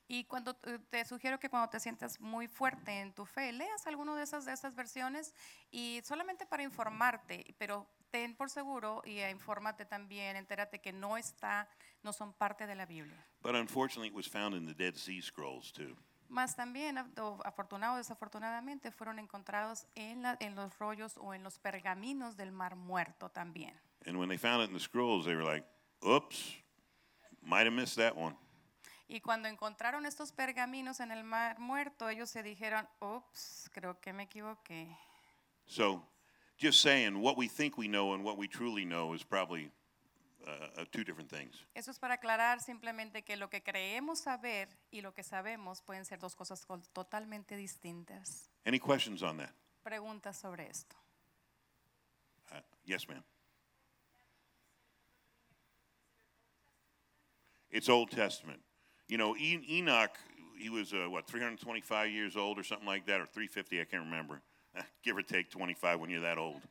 [0.07, 4.15] Y cuando te sugiero que cuando te sientas muy fuerte en tu fe, leas alguno
[4.15, 5.33] de esas, de esas versiones
[5.69, 11.17] y solamente para informarte, pero ten por seguro y eh, infórmate también, entérate que no
[11.17, 11.67] está,
[12.03, 13.21] no son parte de la Biblia.
[13.41, 15.95] But unfortunately, it was found in the Dead Sea Scrolls too.
[16.29, 16.97] Más también,
[17.45, 22.51] afortunado o desafortunadamente, fueron encontrados en, la- en los rollos o en los pergaminos del
[22.51, 23.73] Mar Muerto también.
[24.05, 25.65] And when they found it in the scrolls, they were like,
[26.01, 26.53] oops,
[27.41, 28.37] might have missed that one.
[29.07, 34.11] Y cuando encontraron estos pergaminos en el Mar Muerto, ellos se dijeron, ups, creo que
[34.11, 34.97] me equivoqué.
[35.65, 36.05] So,
[36.59, 39.71] just saying, what we think we know and what we truly know is probably
[40.45, 41.65] uh, uh, two different things.
[41.73, 46.03] Eso es para aclarar simplemente que lo que creemos saber y lo que sabemos pueden
[46.03, 48.49] ser dos cosas totalmente distintas.
[48.65, 49.53] Any questions on that?
[49.83, 50.97] Preguntas sobre esto.
[52.51, 53.23] Uh, yes, ma'am.
[57.71, 58.61] It's Old Testament.
[59.07, 60.17] You know, en- Enoch,
[60.57, 64.03] he was, uh, what, 325 years old or something like that, or 350, I can't
[64.03, 64.41] remember.
[65.03, 66.61] Give or take 25 when you're that old.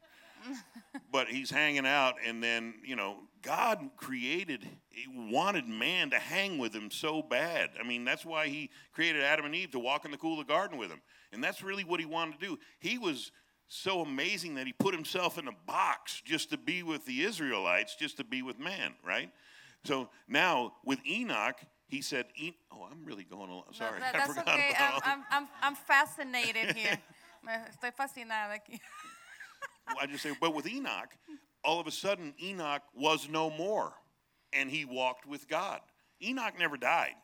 [1.12, 6.58] but he's hanging out, and then, you know, God created, he wanted man to hang
[6.58, 7.70] with him so bad.
[7.80, 10.46] I mean, that's why he created Adam and Eve to walk in the cool of
[10.46, 11.00] the garden with him.
[11.32, 12.58] And that's really what he wanted to do.
[12.78, 13.32] He was
[13.68, 17.96] so amazing that he put himself in a box just to be with the Israelites,
[17.96, 19.30] just to be with man, right?
[19.84, 21.56] So now with Enoch,
[21.88, 22.26] he said,
[22.72, 23.64] "Oh, I'm really going along.
[23.72, 24.70] Sorry, That- I that's forgot okay.
[24.70, 26.98] about I'm, I'm, I'm, fascinated here.
[27.46, 28.80] Estoy fascinada aquí.
[30.00, 31.16] I just say, but with Enoch,
[31.62, 33.92] all of a sudden Enoch was no more,
[34.52, 35.80] and he walked with God.
[36.20, 37.14] Enoch never died.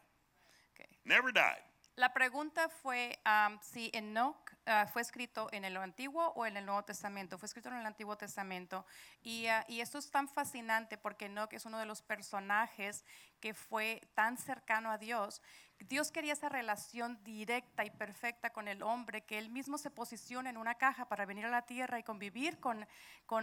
[0.75, 0.89] Okay.
[1.05, 1.63] Never died.
[1.99, 6.67] La pregunta fue am, si Enoch ah, fue escrito en el Antiguo o en el
[6.67, 7.39] Nuevo Testamento.
[7.39, 8.85] Fue escrito en el Antiguo Testamento.
[9.23, 13.05] Y, y esto es tan fascinante porque Enoch es uno de los personajes
[13.41, 15.43] que fue tan cercano a Dios.
[15.89, 20.51] Dios quería esa relación directa y perfecta con el hombre, que él mismo se posiciona
[20.51, 22.87] en una caja para venir a la tierra y convivir con,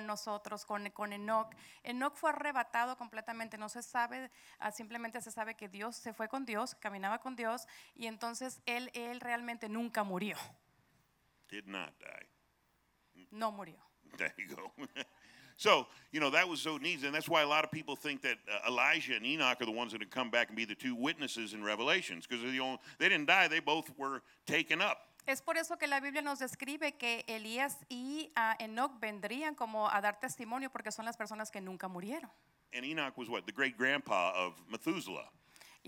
[0.06, 1.54] nosotros, con, con Enoch.
[1.84, 6.30] Enoch fue arrebatado completamente, no se sabe, ah, simplemente se sabe que Dios se fue
[6.30, 10.38] con Dios, caminaba con Dios, y entonces él realmente nunca murió,
[11.50, 12.26] Did not die.
[13.32, 13.76] no murió.
[14.18, 14.72] There you go.
[15.58, 17.04] so, you know, that was so neat.
[17.04, 19.72] And that's why a lot of people think that uh, Elijah and Enoch are the
[19.72, 22.80] ones that would come back and be the two witnesses in Revelations because the only,
[22.98, 24.98] they didn't die, they both were taken up.
[25.28, 29.88] Es por eso que la Biblia nos describe que Elías y ah, Enoch vendrían como
[29.88, 32.32] a dar testimonio porque son las personas que nunca murieron.
[32.74, 33.46] And Enoch was what?
[33.46, 35.30] The great grandpa of Methuselah,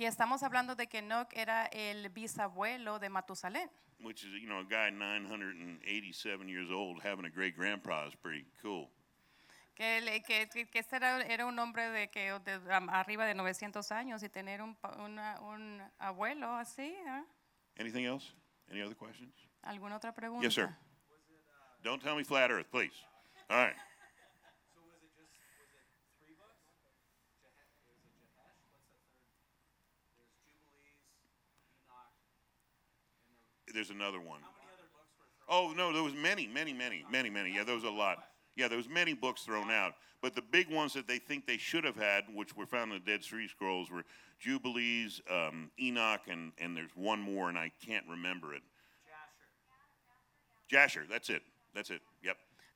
[0.01, 3.69] Y estamos hablando de que Enoch era el bisabuelo de Matusalén.
[3.99, 8.47] which is, you know, a guy 987 years old having a great grandpa is pretty
[8.59, 8.89] cool.
[9.75, 13.27] Que, él- que, que- que este era, era un hombre de que de am- arriba
[13.27, 16.95] de 900 años y tener un, pa- una- un abuelo así.
[17.05, 17.23] ¿ah?
[17.79, 18.33] Anything else?
[18.71, 19.35] Any other questions?
[19.61, 20.41] ¿Alguna otra pregunta?
[20.43, 20.75] Yes, sir.
[21.83, 22.95] Don't tell me flat earth, please.
[23.51, 23.75] All right.
[33.71, 34.41] There's another one.
[34.41, 35.71] how many other books were thrown?
[35.71, 37.53] Oh, no, there was many, many, many, many, many.
[37.55, 38.23] Yeah, there was a lot.
[38.55, 41.57] Yeah, there was many books thrown out, but the big ones that they think they
[41.57, 44.03] should have had, which were found in the Dead Sea Scrolls, were
[44.39, 48.61] Jubilees, um, Enoch, and, and there's one more, and I can't remember it.
[50.69, 50.99] Jasher.
[50.99, 51.43] Jasher, that's it.
[51.73, 52.01] That's it.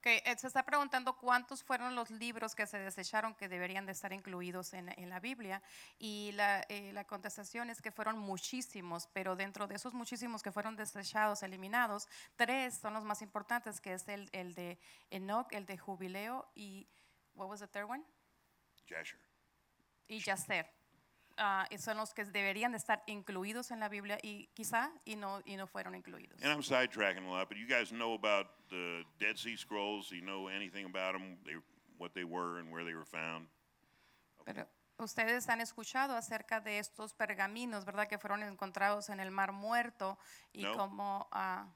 [0.06, 3.92] Que eh, se está preguntando cuántos fueron los libros que se desecharon que deberían de
[3.92, 5.64] estar incluidos en, en la Biblia
[5.98, 10.52] y la, eh, la contestación es que fueron muchísimos, pero dentro de esos muchísimos que
[10.52, 14.78] fueron desechados, eliminados, tres son los más importantes, que es el, el de
[15.10, 16.88] Enoch, el de Jubileo y
[17.34, 18.04] what was the third one?
[18.88, 19.20] Jasher.
[20.08, 20.70] Y Yacer.
[21.38, 25.42] Ah, son los que deberían de estar incluidos en la Biblia y quizá y no
[25.46, 26.42] y no fueron incluidos.
[26.42, 30.12] And I'm sidetracking a lot, but you guys know about the Dead Sea Scrolls?
[30.12, 31.38] You know anything about them?
[31.44, 31.56] They,
[31.98, 33.50] what they were and where they were found?
[34.46, 34.66] Pero
[34.98, 38.08] ustedes han escuchado acerca de estos pergaminos, ¿verdad?
[38.08, 40.18] Que fueron encontrados en el Mar Muerto
[40.54, 40.74] y No.
[40.78, 41.68] como ah,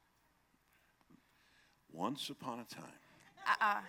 [1.93, 3.00] Once upon a time,
[3.45, 3.84] ah,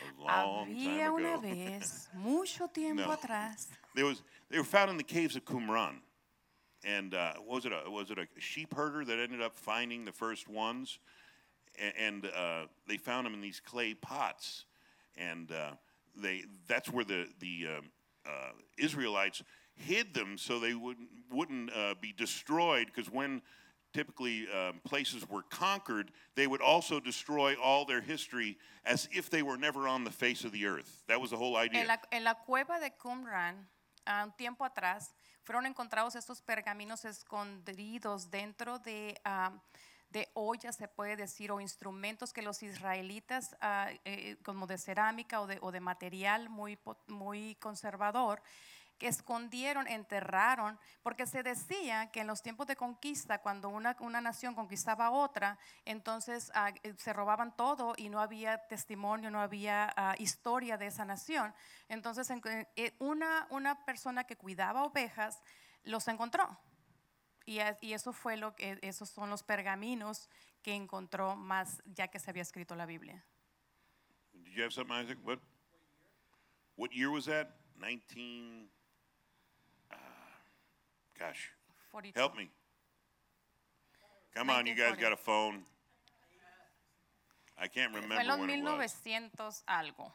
[0.00, 3.12] a long time había una ago, vez, mucho tiempo No.
[3.12, 5.96] atrás, there was they were found in the caves of Qumran,
[6.84, 10.12] and uh, was it a was it a sheep herder that ended up finding the
[10.12, 10.98] first ones,
[11.78, 14.64] A- and uh, they found them in these clay pots,
[15.16, 15.72] and uh,
[16.16, 17.90] they that's where the the um,
[18.26, 19.42] uh, Israelites
[19.76, 23.42] hid them so they wouldn't wouldn't uh, be destroyed because when
[23.92, 29.40] typically um, places were conquered, they would also destroy all their history as if they
[29.40, 31.04] were never on the face of the earth.
[31.06, 31.82] That was the whole idea.
[31.82, 33.54] en la, en la cueva de Qumran,
[34.06, 39.52] ah, un tiempo atrás, fueron encontrados estos pergaminos escondidos dentro de, ah,
[40.10, 45.40] de ollas, se puede decir, o instrumentos que los israelitas, ah, eh, como de cerámica
[45.40, 48.42] o de, o de material muy, muy conservador,
[49.08, 54.54] escondieron, enterraron, porque se decía que en los tiempos de conquista, cuando una, una nación
[54.54, 59.92] conquistaba a otra, entonces ah, eh, se robaban todo y no había testimonio, no había
[59.96, 61.54] ah, historia de esa nación.
[61.88, 62.42] Entonces en-
[62.76, 65.42] eh, una, una persona que cuidaba ovejas
[65.84, 66.58] los encontró.
[67.46, 70.30] Y, y eso fue lo que, esos son los pergaminos
[70.62, 73.22] que encontró más ya que se había escrito la Biblia.
[74.32, 75.18] Did you have something, Isaac?
[75.24, 75.38] What?
[76.76, 77.48] What year was that?
[77.76, 78.70] 19.
[81.18, 81.50] Gosh,
[81.92, 82.18] 42.
[82.18, 82.50] help me.
[84.34, 85.62] Come on, you guys got a phone.
[87.56, 88.94] I can't Fue en remember los when it was.
[89.04, 90.10] 1900 algo.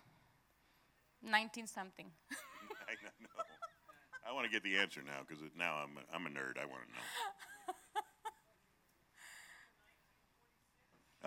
[1.22, 2.12] 19 something.
[2.88, 3.30] I know.
[4.28, 6.58] I want to get the answer now because now I'm a, I'm a nerd.
[6.62, 7.06] I want to know.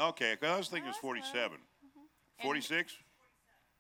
[0.09, 1.59] Okay, 'cause I was thinking it was 47.
[1.59, 2.43] Mm-hmm.
[2.43, 2.95] 46?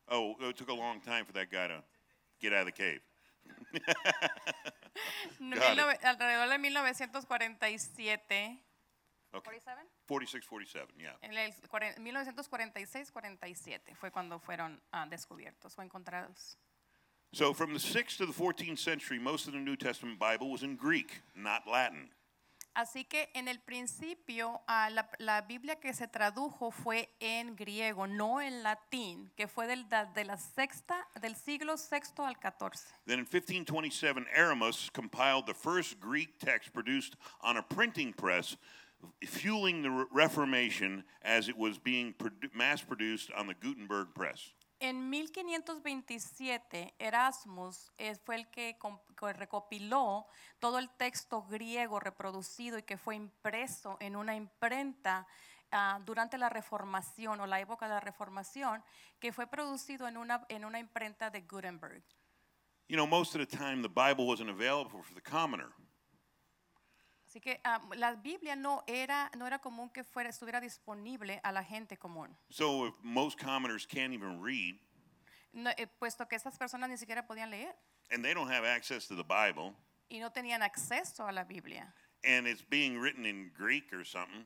[0.08, 1.82] Oh, it took a long time for that guy to
[2.40, 3.00] get out of the cave.
[6.02, 8.58] Alrededor de 1947.
[9.34, 9.60] Okay.
[9.60, 9.88] 47?
[10.06, 11.16] 46, 47, yeah.
[11.22, 16.58] En el cuaren- 1946-47 fue cuando fueron ah, descubiertos o encontrados.
[17.32, 20.62] So from the 6th to the 14th century, most of the New Testament Bible was
[20.62, 22.10] in Greek, not Latin.
[22.74, 28.06] Así que en el principio ah, la, la Biblia que se tradujo fue en griego,
[28.06, 32.86] no en latín, que fue del, de la sexta, del siglo sexto al 14.
[33.06, 38.56] Then in 1527, Aramus compiled the first Greek text produced on a printing press,
[39.22, 42.14] fueling the Re- Reformation as it was being
[42.54, 44.52] mass produced on the Gutenberg press.
[44.84, 48.76] En 1527, Erasmus eh, fue el que,
[49.32, 50.26] recopiló
[50.58, 55.24] todo el texto griego reproducido y que fue impreso en una imprenta
[55.70, 58.82] ah, durante la Reformación o la época de la Reformación,
[59.20, 62.02] que fue producido en una, en una imprenta de Gutenberg.
[62.88, 65.72] You know, most of the time the Bible wasn't available for the commoner.
[67.32, 71.50] Así que ah, la Biblia no era, no era común que fuera, estuviera disponible a
[71.50, 74.74] la gente común, So if most commoners can't even read,
[75.54, 77.74] No, eh, puesto que esas personas ni siquiera podían leer
[78.10, 79.74] and they don't have access to the Bible,
[80.10, 81.94] y no tenían acceso a la Biblia.
[82.22, 84.44] and it's being written in Greek or something,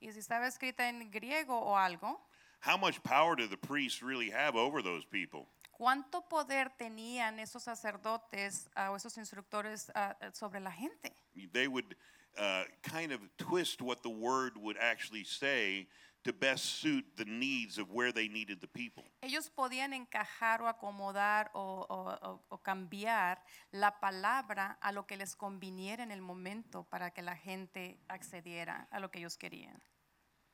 [0.00, 2.16] Y si estaba escrita en griego o algo,
[2.60, 5.48] how much power do the priests really have over those people?
[5.72, 11.12] ¿cuánto poder tenían esos sacerdotes ah, o esos instructores ah, sobre la gente?
[11.52, 11.96] They would
[12.38, 15.86] uh, kind of twist what the word would actually say
[16.22, 19.04] to best suit the needs of where they needed the people.
[19.22, 23.38] Ellos podían encajar o acomodar o, o- o- cambiar
[23.72, 28.86] la palabra a lo que les conviniera en el momento para que la gente accediera
[28.90, 29.80] a lo que ellos querían.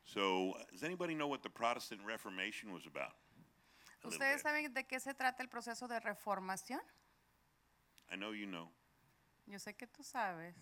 [0.04, 3.16] So, does anybody know what the Protestant Reformation was about?
[4.04, 6.80] A ¿Ustedes saben de qué se trata el proceso de reformación?
[8.08, 8.70] I know you know.
[9.46, 10.54] Yo sé que tú sabes.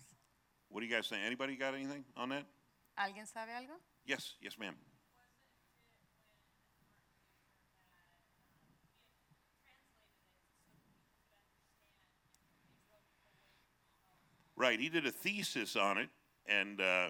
[0.75, 1.21] What do you guys think?
[1.25, 2.43] Anybody got anything on that?
[2.99, 3.79] ¿Alguien sabe algo?
[4.05, 4.75] Yes, yes, ma'am.
[14.57, 16.09] Right, he did a thesis on it,
[16.45, 17.07] and uh,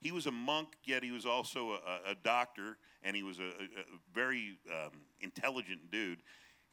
[0.00, 3.44] he was a monk, yet he was also a, a doctor, and he was a,
[3.44, 4.90] a, very um,
[5.20, 6.18] intelligent dude.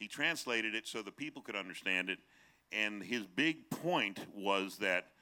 [0.00, 2.18] He translated it so the people could understand it,
[2.72, 5.12] and his big point was that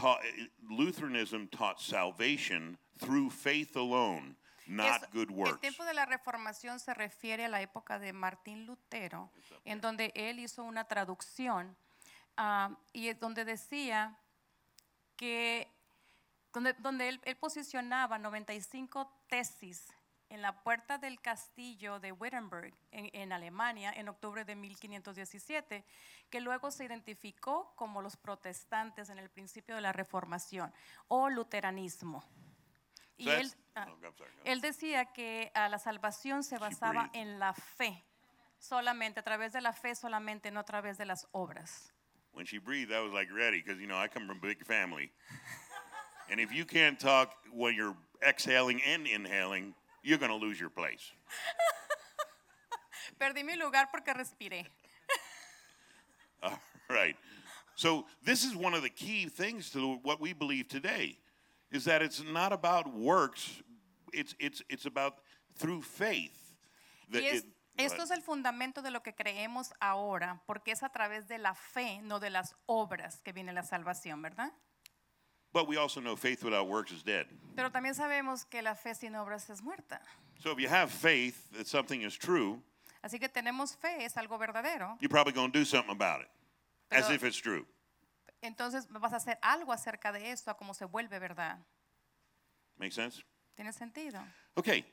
[0.00, 0.20] taught,
[0.68, 4.36] Lutheranism taught salvation through faith alone,
[4.66, 5.60] not Es- good El works.
[5.60, 9.30] tiempo de la reformación se refiere a la época de Martín Lutero,
[9.64, 11.76] en donde él hizo una traducción
[12.36, 14.18] ah, y es donde decía
[15.16, 15.66] que,
[16.52, 19.86] donde, donde él, él posicionaba 95 tesis
[20.28, 25.84] en la puerta del castillo de Wittenberg en, en Alemania en octubre de 1517,
[26.30, 30.72] que luego se identificó como los protestantes en el principio de la reformación
[31.08, 32.24] o luteranismo.
[33.18, 33.86] Y él, ah,
[34.44, 38.04] él decía que ah, la salvación se basaba en la fe,
[38.58, 41.92] solamente, a través de la fe solamente, no a través de las obras.
[42.32, 44.62] When she breathed, I was like ready because you know I come from a big
[44.66, 45.10] family,
[46.28, 49.74] and if you can't talk when you're exhaling and inhaling,
[50.06, 51.12] you're gonna lose your place.
[53.18, 54.66] Perdí mi lugar porque respiré.
[56.42, 57.16] All right.
[57.74, 61.18] So this is one of the key things to what we believe today,
[61.70, 63.62] is that it's not about works.
[64.12, 65.14] It's it's it's about
[65.58, 66.36] through faith.
[67.10, 70.82] that Y es- it- esto es el fundamento de lo que creemos ahora, porque es
[70.82, 74.50] a través de la fe, no de las obras, que viene la salvación, ¿verdad?
[75.56, 77.24] But we also know faith without works is dead.
[77.56, 80.00] Pero también sabemos que la fe sin obras es muerta.
[80.38, 82.60] So if you have faith that something is true,
[83.02, 85.00] Así que tenemos fe, es algo verdadero.
[85.00, 86.28] you're probably going to do something about it,
[86.92, 87.64] as if it's true.
[88.42, 91.56] Entonces vas a hacer algo acerca de esto, a cómo se vuelve verdad.
[92.78, 93.22] Make sense?
[93.56, 94.20] ¿Tiene sentido?
[94.58, 94.84] Okay.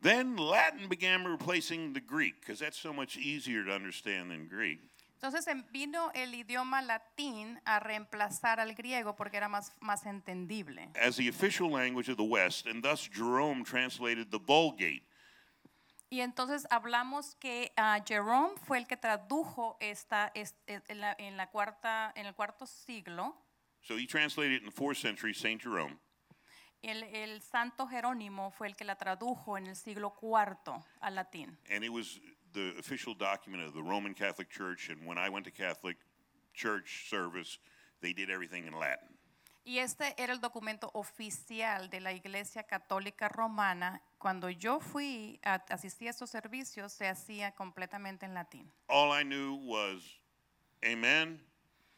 [0.00, 4.78] Then Latin began replacing the Greek because that's so much easier to understand than Greek.
[5.14, 10.90] Entonces em- vino el idioma latín a reemplazar al griego porque era más, más entendible.
[11.00, 15.02] as the official language of the West, and thus Jerome translated the Vulgate.
[16.10, 21.14] Y entonces hablamos que ah, Jerome fue el que tradujo esta, es- es- en, la,
[21.18, 23.34] en la cuarta, en el cuarto siglo.
[23.82, 25.60] So he translated it in the fourth century, St.
[25.62, 25.98] Jerome.
[26.82, 31.58] El, el santo Jerónimo fue el que la tradujo en el siglo cuarto al latín.
[31.70, 32.20] And it was
[32.54, 34.88] the official document of the Roman Catholic Church.
[34.88, 35.96] And when I went to Catholic
[36.54, 37.58] church service,
[38.00, 39.08] they did everything in Latin.
[39.66, 44.02] Y este era el documento oficial de la Iglesia Católica Romana.
[44.18, 48.70] Cuando yo fui, a, asistí a estos servicios, se hacía completamente en latín.
[48.88, 50.02] All I knew was
[50.84, 51.40] Amen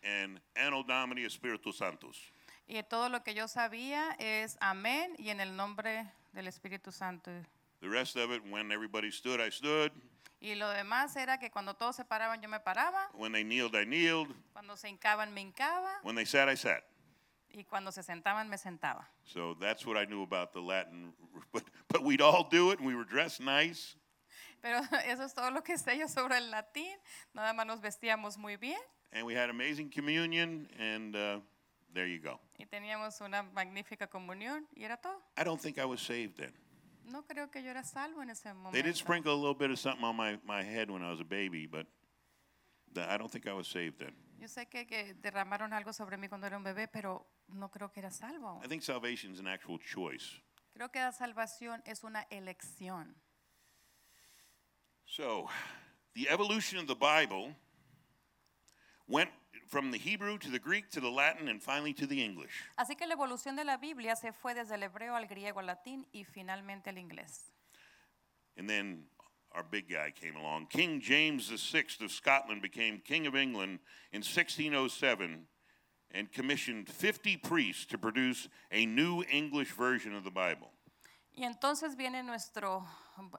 [0.04, 2.32] and Anno Domini Spiritus Sanctus.
[2.68, 7.32] Y todo lo que yo sabía es amén y en el nombre del Espíritu Santo.
[7.80, 9.92] The rest of it, when everybody stood, I stood.
[10.40, 13.08] Y lo demás era que cuando todos se paraban, yo me paraba.
[13.14, 14.34] When they kneeled, I kneeled.
[14.52, 16.00] Cuando se hincaban, me hincaba.
[16.02, 16.84] When they sat, I sat.
[17.50, 19.08] Y cuando se sentaban, me sentaba.
[19.24, 21.12] So that's what I knew about the Latin.
[21.52, 23.96] But, but we'd all do it, and we were dressed nice.
[24.60, 26.96] Pero eso es todo lo que sé yo sobre el latín.
[27.34, 28.80] Nada más nos vestíamos muy bien
[29.16, 31.40] and we had amazing communion, and uh,
[31.94, 32.38] there you go.
[32.58, 35.22] y teníamos una magnífica comunión y era todo.
[35.36, 36.52] I don't think I was saved then.
[37.06, 39.78] No creo que yo era salvo en ese They did sprinkle a little bit of
[39.78, 41.86] something on my, my head when I was a baby, but
[42.92, 44.14] the, I don't think I was saved then.
[44.38, 47.92] Yo sé que, que derramaron algo sobre mí cuando era un bebé, pero no creo
[47.92, 48.60] que era salvo.
[48.62, 50.42] I think salvation is an actual choice.
[50.74, 53.14] Creo que la salvación es una elección.
[55.06, 55.48] So,
[56.14, 57.54] the evolution of the Bible
[59.08, 59.30] went
[59.66, 62.64] from the Hebrew to the Greek to the Latin and finally to the English.
[62.78, 65.66] Así que la evolución de la Biblia se fue desde el hebreo al griego, al
[65.66, 67.52] latín y finalmente al inglés.
[68.56, 69.04] And then
[69.52, 70.66] our big guy came along.
[70.66, 73.80] King James VI of Scotland became King of England
[74.12, 75.46] in 1607
[76.12, 80.70] and commissioned 50 priests to produce a new English version of the Bible.
[81.38, 82.82] Y entonces viene nuestro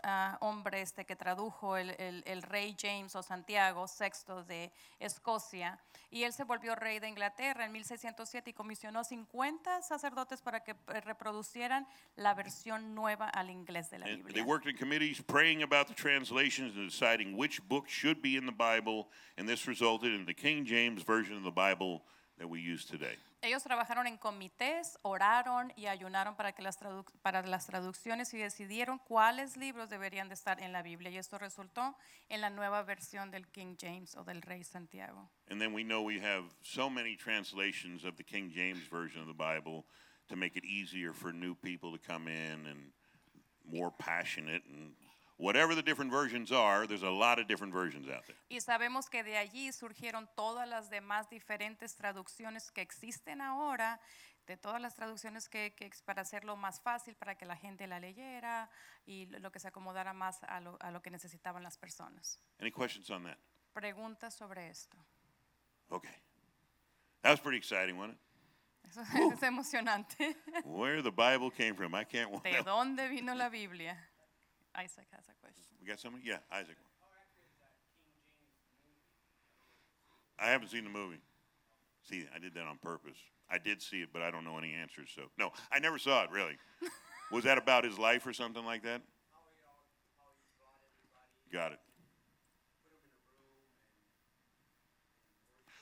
[0.03, 5.79] ah, hombre este que tradujo el, el- el rey James o Santiago VI de Escocia
[6.11, 10.71] y él se volvió rey de Inglaterra en 1607 y comisionó 50 sacerdotes para que
[10.73, 14.45] eh, reproducieran la versión nueva al inglés de la And they Biblia.
[14.45, 18.51] worked in committees praying about the translations and deciding which book should be in the
[18.55, 19.07] Bible,
[19.39, 22.03] and this resulted in the King James version of the Bible
[22.37, 23.17] that we use today.
[23.41, 26.77] Ellos trabajaron en comités, oraron y ayunaron para, que las,
[27.21, 31.11] para las traducciones y decidieron cuáles libros deberían de estar en la Biblia.
[31.11, 31.95] Y esto resultó
[32.29, 35.29] en la nueva versión del King James o del Rey Santiago.
[35.49, 39.27] And then we know we have so many translations of the King James version of
[39.27, 39.85] the Bible
[40.29, 42.91] to make it easier for new people to come in and
[43.71, 44.93] more passionate and
[45.37, 48.37] whatever the different versions are, there's a lot of different versions out there.
[48.49, 53.99] Y sabemos que de allí surgieron todas las demás diferentes traducciones que existen ahora,
[54.47, 57.99] de todas las traducciones que, que para hacerlo más fácil, para que la gente la
[57.99, 58.69] leyera
[59.05, 62.39] y lo que se acomodara más a lo, a lo que necesitaban las personas.
[62.59, 63.37] Any questions on that?
[63.73, 64.97] Preguntas sobre esto.
[65.89, 66.15] Okay.
[67.21, 68.19] That was pretty exciting, wasn't it?
[68.89, 70.35] Eso es emocionante.
[70.63, 71.93] Where the Bible came from.
[71.93, 72.31] I can't.
[72.41, 73.97] ¿De dónde vino la Biblia?
[74.77, 75.63] Isaac has a question.
[75.81, 76.23] We got somebody?
[76.25, 76.75] Yeah, Isaac.
[80.39, 81.19] I haven't seen the movie.
[82.03, 83.17] See, I did that on purpose.
[83.49, 85.09] I did see it, but I don't know any answers.
[85.15, 86.57] So, no, I never saw it, really.
[87.31, 89.01] Was that about his life or something like that?
[91.51, 91.79] Got it.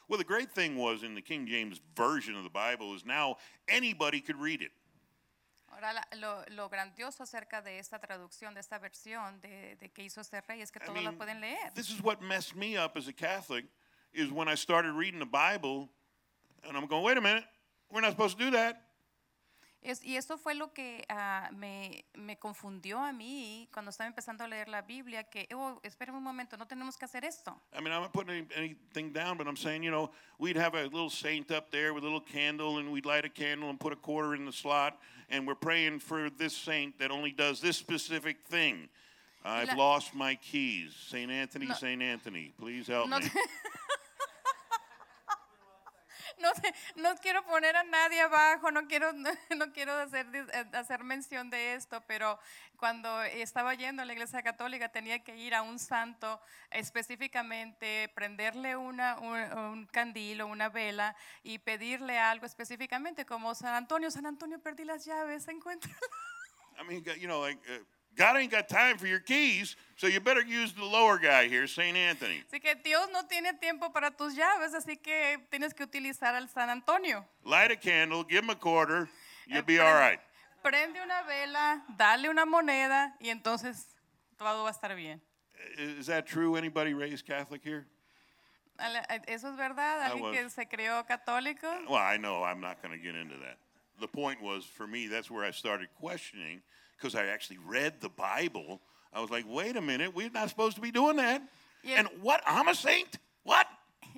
[0.08, 3.38] Well, the great thing was in the King James Version of the Bible is now
[3.68, 4.72] anybody could read it.
[5.94, 10.22] La- lo, lo grandioso acerca de esta traducción, de esta versión de, de que hizo
[10.22, 11.74] este rey, es que I todos la mean, pueden leer.
[11.74, 13.66] This is what messed me up as a Catholic
[14.14, 15.90] is when I started reading the Bible
[16.68, 17.44] and I'm going, wait a minute,
[17.92, 18.82] we're not supposed to do that.
[19.88, 24.44] Es- y eso fue lo que ah, me, me confundió a mí cuando estaba empezando
[24.44, 27.56] a leer la Biblia, que, oh, esperen un momento, no tenemos que hacer esto.
[27.72, 30.10] I mean, I'm not putting any, anything down, but I'm saying, you know,
[30.40, 33.30] we'd have a little saint up there with a little candle, and we'd light a
[33.30, 34.98] candle and put a quarter in the slot,
[35.30, 38.90] and we're praying for this saint that only does this specific thing.
[39.44, 40.96] I've la- lost my keys.
[41.08, 41.30] St.
[41.32, 42.02] Anthony, No- St.
[42.02, 43.26] Anthony, please help No, me.
[46.96, 49.12] no, quiero poner a nadie abajo, no quiero,
[49.58, 52.40] no quiero hacer, eh, hacer mención de esto, pero
[52.78, 58.76] cuando estaba yendo a la iglesia católica tenía que ir a un santo específicamente, prenderle
[58.76, 64.60] una, un, candil o una vela y pedirle algo específicamente, como San Antonio, San Antonio,
[64.60, 65.96] perdí las llaves, encuentra.
[66.78, 71.18] I uh, God ain't got time for your keys, so you better use the lower
[71.18, 71.96] guy here, St.
[71.98, 72.44] Anthony.
[72.52, 76.48] Así que Dios no tiene tiempo para tus llaves, así que tienes que utilizar al
[76.48, 77.26] San Antonio.
[77.44, 79.10] Light a candle, give him a quarter,
[79.48, 80.20] you'll Eh, be all right.
[80.64, 83.86] prende- una vela, dale una moneda y entonces
[84.38, 85.22] todo va a estar bien.
[85.78, 86.56] Is that true?
[86.56, 87.86] Anybody raised Catholic here?
[88.80, 90.02] Eh, ¿Eso es verdad?
[90.02, 91.68] ¿Alguien que se creó católico?
[91.90, 93.58] Well, I know I'm not going to get into that.
[94.00, 96.62] The point was, for me, that's where I started questioning
[96.98, 98.82] because I actually read the Bible.
[99.14, 101.42] I was like, wait a minute, we're not supposed to be doing that.
[101.84, 102.00] Yeah.
[102.00, 102.42] And what?
[102.46, 103.18] I'm a saint?
[103.44, 103.68] What?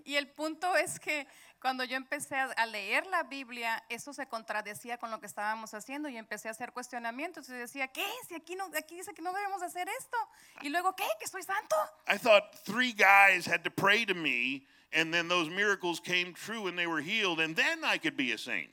[0.05, 1.25] Y el punto es que
[1.59, 5.73] cuando yo empecé a, a leer la Biblia, eso se contradecía con lo que estábamos
[5.73, 8.05] haciendo y empecé a hacer cuestionamientos y decía, ¿qué?
[8.27, 10.17] Si aquí, no, aquí dice que no debemos hacer esto.
[10.61, 11.07] Y luego, ¿qué?
[11.19, 11.75] ¿Que soy santo?
[12.07, 16.67] I thought three guys had to pray to me, and then those miracles came true
[16.67, 18.69] and they were healed, and then I could be a saint.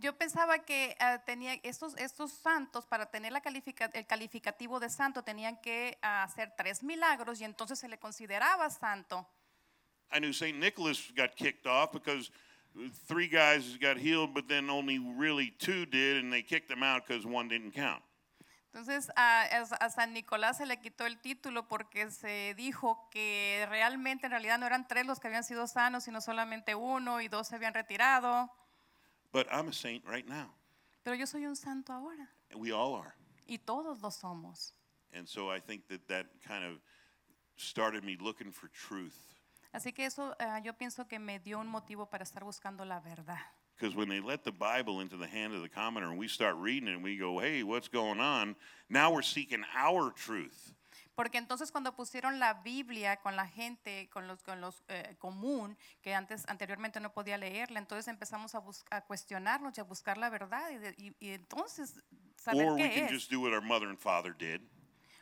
[0.00, 4.88] Yo pensaba que ah, tenía estos, estos santos, para tener la califica- el calificativo de
[4.88, 9.28] santo, tenían que ah, hacer tres milagros y entonces se le consideraba santo.
[10.10, 10.58] I knew St.
[10.58, 12.30] Nicholas got kicked off because
[13.06, 17.06] three guys got healed, but then only really two did, and they kicked them out
[17.06, 18.02] because one didn't count.
[18.72, 24.24] Entonces a- a San Nicolás se le quitó el título porque se dijo que realmente
[24.26, 27.48] en realidad no eran tres los que habían sido sanos, sino solamente uno y dos
[27.48, 28.50] se habían retirado.
[29.32, 30.50] But I'm a saint right now,
[31.04, 33.14] Pero yo soy un santo ahora and we all are.
[33.48, 34.72] y todos lo somos.
[35.12, 36.80] And so I think that that kind of
[37.56, 39.16] started me looking for truth.
[39.74, 43.00] Así que eso ah, yo pienso que me dio un motivo para estar buscando la
[43.00, 43.38] verdad.
[43.78, 46.56] Because when they let the Bible into the hand of the commoner and we start
[46.56, 48.54] reading it and we go, hey, what's going on?
[48.88, 50.74] Now we're seeking our truth.
[51.14, 55.76] Porque entonces cuando pusieron la Biblia con la gente, con los, con los eh, común,
[56.00, 60.30] que antes anteriormente no podía leerla, entonces empezamos a, a cuestionarnos y a buscar la
[60.30, 62.00] verdad y, de- y- y entonces
[62.36, 63.12] saber Or we qué can es.
[63.12, 64.60] just do what our mother and father did,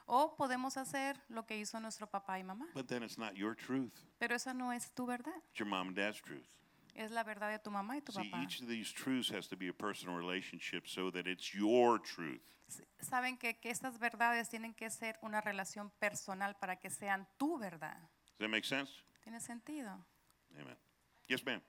[0.06, 2.66] O podemos hacer lo que hizo nuestro papá y mamá.
[2.74, 3.92] but then it's not your truth.
[4.18, 6.46] Pero esa no es tu verdad, It's your mom and dad's truth.
[6.94, 8.42] Es la verdad de tu mamá y tu See, papá.
[8.42, 12.40] each of these truths has to be a personal relationship so that it's your truth.
[13.00, 17.58] Saben que, que estas verdades tienen que ser una relación personal para que sean tu
[17.58, 17.96] verdad.
[18.38, 18.92] Does that make sense?
[19.24, 19.90] ¿Tiene sentido?
[20.58, 20.76] Amen.
[21.28, 21.60] Yes, ma'am.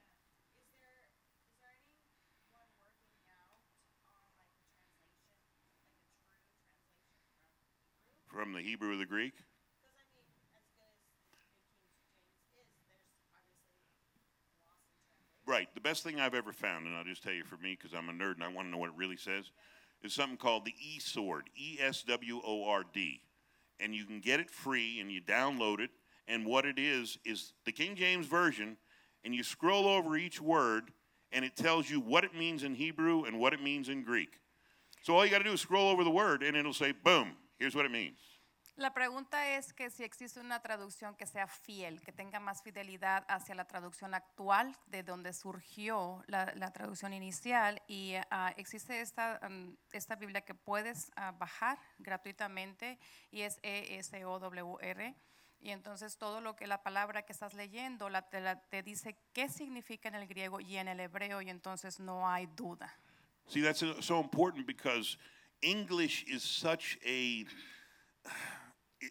[8.28, 9.34] From the Hebrew or the Greek?
[15.46, 15.68] Right.
[15.74, 18.10] The best thing I've ever found, and I'll just tell you for me because I'm
[18.10, 19.52] a nerd and I want to know what it really says,
[20.04, 23.22] is something called the E Sword, E S W O R D.
[23.80, 25.90] And you can get it free and you download it.
[26.28, 28.78] And what it is, is the King James Version,
[29.24, 30.92] and you scroll over each word
[31.32, 34.40] and it tells you what it means in Hebrew and what it means in Greek.
[35.02, 37.32] So all you got to do is scroll over the word and it'll say, boom,
[37.58, 38.20] here's what it means.
[38.78, 43.26] La pregunta es que si existe una traducción que sea fiel, que tenga más fidelidad
[43.28, 49.76] hacia la traducción actual de donde surgió la, traducción inicial y ah, existe esta, mm,
[49.92, 52.98] esta Biblia que puedes ah, bajar gratuitamente
[53.30, 55.16] y es ESOWR
[55.62, 58.28] y entonces todo lo que la palabra que estás leyendo la-
[58.70, 62.48] te, dice qué significa en el griego y en el hebreo y entonces no hay
[62.48, 62.98] duda.
[63.48, 65.18] See, that's so important because
[65.62, 67.46] English is such a.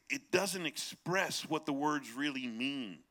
[0.08, 3.02] It, doesn't express what the words really mean.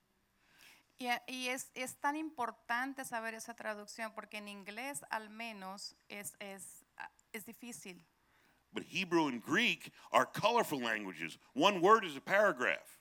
[0.97, 5.95] Y, a- y es, es tan importante saber esa traducción porque en inglés al menos
[6.07, 6.85] es, es,
[7.33, 8.01] es difícil.
[8.71, 11.37] But Hebrew and Greek are colorful languages.
[11.53, 12.99] One word is a paragraph.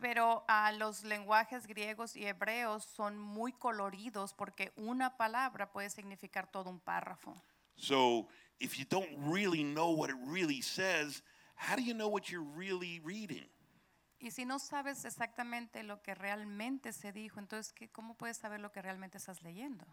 [0.00, 6.46] Pero a los lenguajes griegos y hebreos son muy coloridos porque una palabra puede significar
[6.46, 7.42] todo un párrafo.
[7.76, 8.28] So
[8.60, 11.22] if you don't really know what it really says,
[11.56, 13.48] how do you know what you're really reading?
[14.20, 18.60] Y si no sabes exactamente lo que realmente se dijo, entonces ¿qué- ¿cómo puedes saber
[18.60, 19.84] lo que realmente estás leyendo?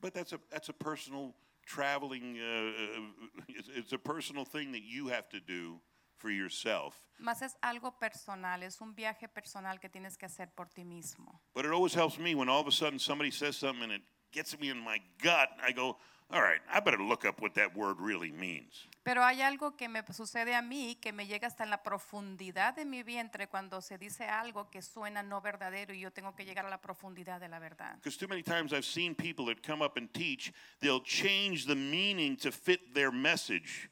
[0.00, 1.34] But that's a that's a personal
[1.66, 2.38] traveling.
[2.38, 3.12] Uh,
[3.48, 5.80] it's, it's a personal thing that you have to do
[6.16, 6.94] for yourself.
[7.18, 11.40] Más es algo personal, es un viaje personal que tienes que hacer por ti mismo.
[11.54, 14.02] But it always helps me when all of a sudden somebody says something and it
[14.32, 15.50] gets me in my gut.
[15.62, 15.98] I go,
[16.32, 18.86] all right, I better look up what that word really means.
[19.02, 22.76] Pero hay algo que me sucede a mí que me llega hasta en la profundidad
[22.76, 26.44] de mi vientre cuando se dice algo que suena no verdadero y yo tengo que
[26.44, 27.96] llegar a la profundidad de la verdad.
[27.96, 31.74] Because too many times I've seen people that come up and teach, they'll change the
[31.74, 33.90] meaning to fit their message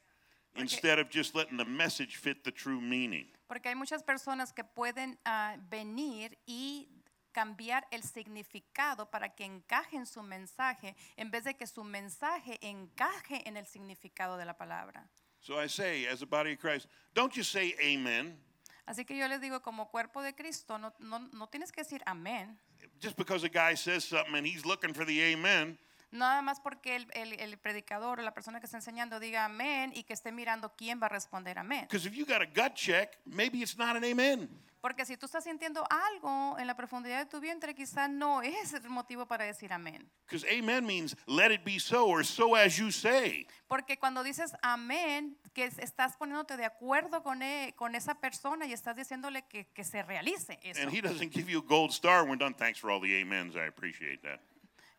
[0.55, 3.25] instead of just letting the message fit the true meaning.
[3.47, 6.87] Porque hay muchas personas que pueden ah, venir y
[7.31, 12.57] cambiar el significado para que encaje en su mensaje en vez de que su mensaje
[12.61, 15.07] encaje en el significado de la palabra.
[15.41, 18.37] So I say, as a body of Christ, don't just say amen.
[18.85, 22.01] Así que yo les digo, como cuerpo de Cristo, no, no, no tienes que decir
[22.05, 22.59] amén.
[23.01, 25.77] Just because a guy says something and he's looking for the amen,
[26.11, 29.91] Nada más porque el, el- el predicador o la persona que está enseñando diga amén
[29.93, 31.81] y que esté mirando quién va a responder amén.
[31.87, 34.49] because if you got a gut check, maybe it's not an amen.
[34.81, 38.71] Porque si tú estás sintiendo algo en la profundidad de tu vientre, quizá no es
[38.73, 40.09] el motivo para decir amén.
[40.25, 43.45] Because amen means let it be so or so as you say.
[43.67, 48.65] Porque cuando dices amén, que es- estás poniéndote de acuerdo con, e- con esa persona
[48.67, 50.81] y estás diciéndole que, que se realice eso.
[50.81, 52.53] And he doesn't give you a gold star when done.
[52.55, 53.55] Thanks for all the amens.
[53.57, 54.39] I appreciate that.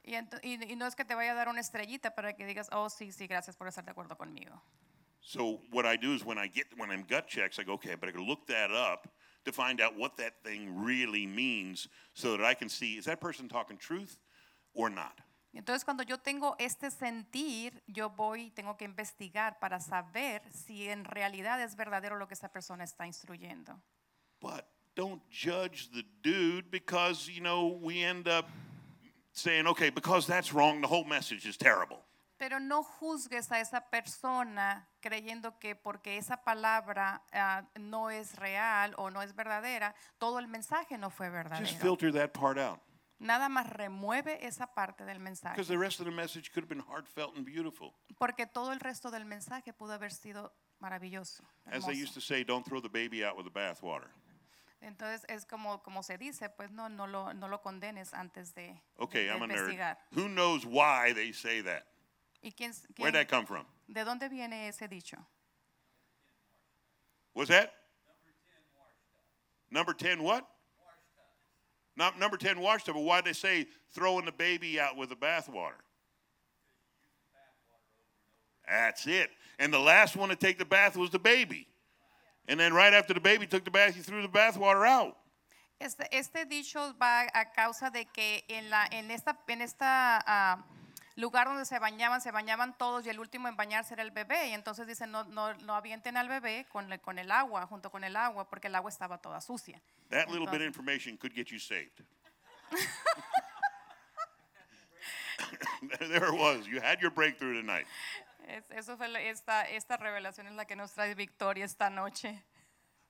[0.05, 2.69] Y, y- y no es que te vaya a dar una estrellita para que digas,
[2.73, 4.61] oh, sí, sí, gracias por estar de acuerdo conmigo.
[5.23, 7.93] So what I do is when I get when I'm gut checks, I go, okay,
[7.93, 9.09] I better look that up
[9.45, 13.21] to find out what that thing really means, so that I can see is that
[13.21, 14.19] person talking truth
[14.75, 15.21] or not.
[15.55, 21.05] Entonces, cuando yo tengo este sentir, yo voy tengo que investigar para saber si en
[21.05, 23.81] realidad es verdadero lo que esa persona está instruyendo.
[24.41, 28.49] But don't judge the dude because you know we end up
[29.33, 31.99] saying, okay, because that's wrong, the whole message is terrible.
[32.39, 38.95] Pero no juzgues a esa persona creyendo que porque esa palabra ah, no es real
[38.97, 41.79] o no es verdadera, todo el mensaje no fue Just verdadero.
[41.81, 42.81] filter that part out.
[43.19, 45.55] Nada más remueve esa parte del mensaje.
[45.55, 47.93] Because the rest of the message could have been heartfelt and beautiful.
[48.19, 51.45] Porque todo el resto del mensaje pudo haber sido maravilloso.
[51.67, 54.09] As they used to say, don't throw the baby out with the bathwater.
[54.81, 58.81] Entonces es como, como se dice, pues no, no, lo, no lo condenes antes de,
[58.97, 59.59] Okay, de I'm a nerd.
[59.71, 59.99] investigar.
[60.15, 61.85] Who knows why they say that?
[62.43, 63.67] ¿Y quién, Where'd that come from?
[63.89, 65.17] de dónde viene ese dicho?
[67.35, 67.73] What's that?
[69.71, 70.47] Number 10 what?
[71.97, 75.17] Not number 10 wash tub, but why'd they say throwing the baby out with the
[75.17, 75.83] bathwater?
[78.67, 79.31] That's it.
[79.59, 81.67] And the last one to take the bath was the baby.
[82.49, 85.17] And then right after the baby took the bath, he threw the bathwater out.
[85.81, 90.59] Este, este dicho va a causa de que en, la, en esta, en esta ah,
[91.21, 94.49] lugar donde se bañaban, se bañaban todos y el último en bañarse era el bebé.
[94.49, 97.91] Y entonces dicen, no, no, no avienten al bebé con, el- con el agua, junto
[97.91, 99.81] con el agua, porque el agua estaba toda sucia.
[100.11, 102.03] That little bit of information could get you saved.
[105.99, 106.67] there it was.
[106.67, 107.87] You had your breakthrough tonight.
[108.49, 112.43] Es- eso fue esta, esta revelación es la que nos trae victoria esta noche.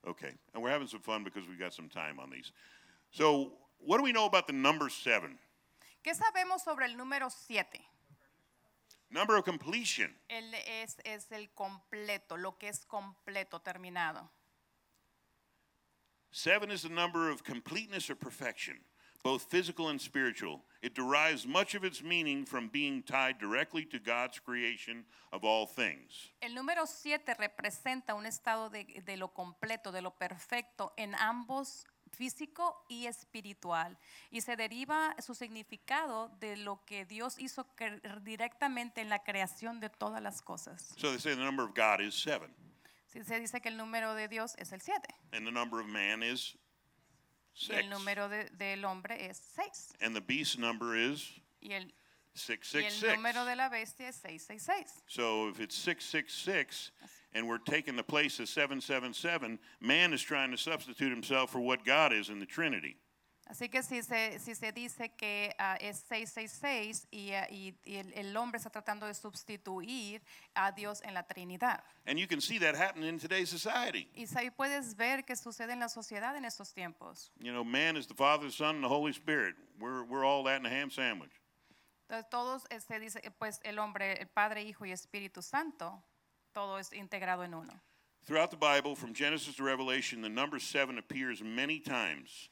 [0.05, 0.33] Okay.
[0.53, 2.51] And we're having some fun because we got some time on these.
[3.11, 5.37] So, what do we know about the number seven?
[6.03, 7.79] ¿Qué sabemos sobre el número 7?
[9.11, 10.15] Number of completion.
[10.29, 10.53] Él
[10.83, 14.29] es, es el completo, lo que es completo, terminado.
[16.31, 18.79] Seven is the number of completeness or perfection,
[19.21, 23.99] both physical and spiritual, It derives much of its meaning from being tied directly to
[23.99, 26.31] God's creation of all things.
[26.41, 31.85] El número 7 representa un estado de, de lo completo, de lo perfecto en ambos
[32.11, 33.97] físico y espiritual.
[34.29, 37.67] Y se deriva su significado de lo que Dios hizo
[38.21, 40.93] directamente en la creación de todas las cosas.
[40.97, 42.53] So they say the number of God is seven,
[43.07, 45.01] Si se dice que el número de Dios es el 7
[45.33, 46.55] and the number of man is
[47.53, 47.77] y six.
[47.79, 51.93] el número de- del hombre es 6 And the beast number is y el, y
[52.39, 53.03] 666.
[53.03, 55.03] el número de la bestia es 666.
[55.07, 56.91] So if it's 666
[57.33, 61.83] and we're taking the place of 777, man is trying to substitute himself for what
[61.85, 62.97] God is in the Trinity.
[63.49, 67.97] Así que si se, si se dice que ah, es 666 y, ah, y- y
[67.97, 70.21] el, el hombre está tratando de sustituir
[70.55, 71.83] a Dios en la Trinidad.
[72.05, 74.07] And you can see that happening in today's society.
[74.15, 77.31] Y ahí puedes ver que sucede en la sociedad en estos tiempos.
[77.41, 79.55] You know, man is the Father, the Son, and the Holy Spirit.
[79.79, 81.31] We're, we're all that in a ham sandwich.
[82.09, 86.01] Entonces todos, este, dice, pues el hombre, el Padre, Hijo y Espíritu Santo,
[86.53, 87.73] todo es integrado en uno.
[88.25, 92.49] Throughout the Bible, from Genesis to Revelation, the number seven appears many times.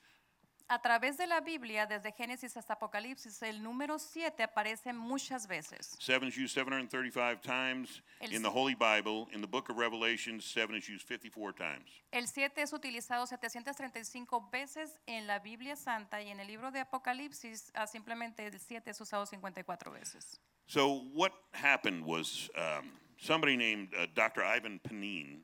[0.72, 5.98] A través de la Biblia, desde Génesis hasta Apocalipsis, el número 7 aparece muchas veces.
[6.00, 9.28] Seven is used 735 times El in the Holy Bible.
[9.34, 11.90] In the book of Revelation, seven is used 54 times.
[12.12, 16.82] El 7 es utilizado 735 veces en la Biblia Santa y en el libro de
[16.82, 20.40] Apocalipsis ah, simplemente el 7 es usado 54 veces.
[20.68, 24.44] So what happened was um, somebody named uh, Dr.
[24.44, 25.42] Ivan Panin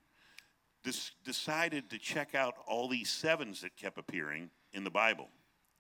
[0.84, 5.30] dis- decided to check out all these sevens that kept appearing in the Bible.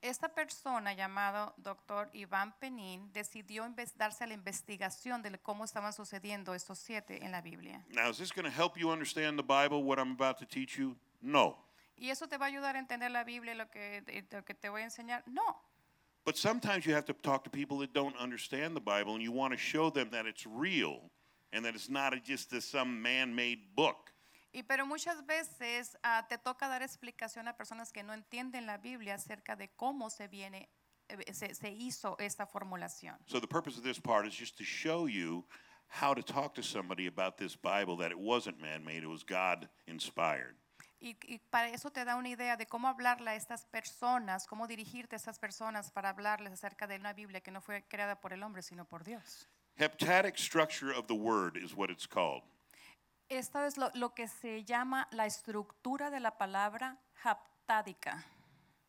[0.04, 2.10] Esta persona llamado Dr.
[2.14, 7.32] Iván Penín decidió inves- darse a la investigación de cómo estaban sucediendo estos siete en
[7.32, 7.84] la Biblia.
[7.91, 10.78] Now, is this going to help you understand the Bible, what I'm about to teach
[10.78, 10.96] you?
[11.22, 11.58] No.
[11.98, 14.43] ¿Y eso te va a ayudar a entender la Biblia y lo que, y lo
[14.43, 15.24] que te voy a enseñar?
[15.26, 15.56] No.
[16.24, 19.32] But sometimes you have to talk to people that don't understand the Bible and you
[19.32, 21.10] want to show them that it's real
[21.56, 24.12] and that it's not just a, some man made book.
[24.51, 28.78] Y pero muchas veces ah, te toca dar explicación a personas que no entienden la
[28.78, 30.70] Biblia acerca de cómo se viene,
[31.10, 33.18] eh, se, se hizo esta formulación.
[33.28, 35.45] So the purpose of this part is just to show you
[35.88, 39.24] how to talk to somebody about this Bible that it wasn't man made, it was
[39.24, 40.56] God inspired.
[41.01, 44.68] Y, y para eso te da una idea de cómo hablarle a estas personas, cómo
[44.68, 48.32] dirigirte a estas personas para hablarles acerca de una Biblia que no fue creada por
[48.32, 49.49] el hombre, sino por Dios.
[49.80, 52.42] Heptadic structure of the word is what it's called.
[53.30, 56.96] Esto es lo, lo que se llama la estructura de la palabra
[57.26, 58.24] haptádica.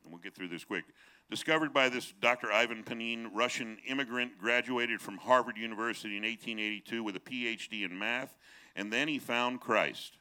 [0.05, 0.84] And we'll get through this quick.
[1.28, 2.53] Discovered by this Dr.
[2.53, 8.37] Ivan Panin, Russian immigrant, graduated from Harvard University in 1882 with a PhD in math,
[8.76, 10.18] and then he found Christ.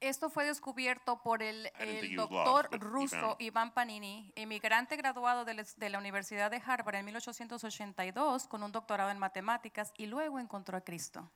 [0.00, 5.64] Esto fue descubierto por el, el doctor lost, ruso Iván Panini, emigrante graduado de, la-
[5.76, 10.76] de la Universidad de Harvard en 1882 con un doctorado en matemáticas y luego encontró
[10.76, 11.30] a Cristo.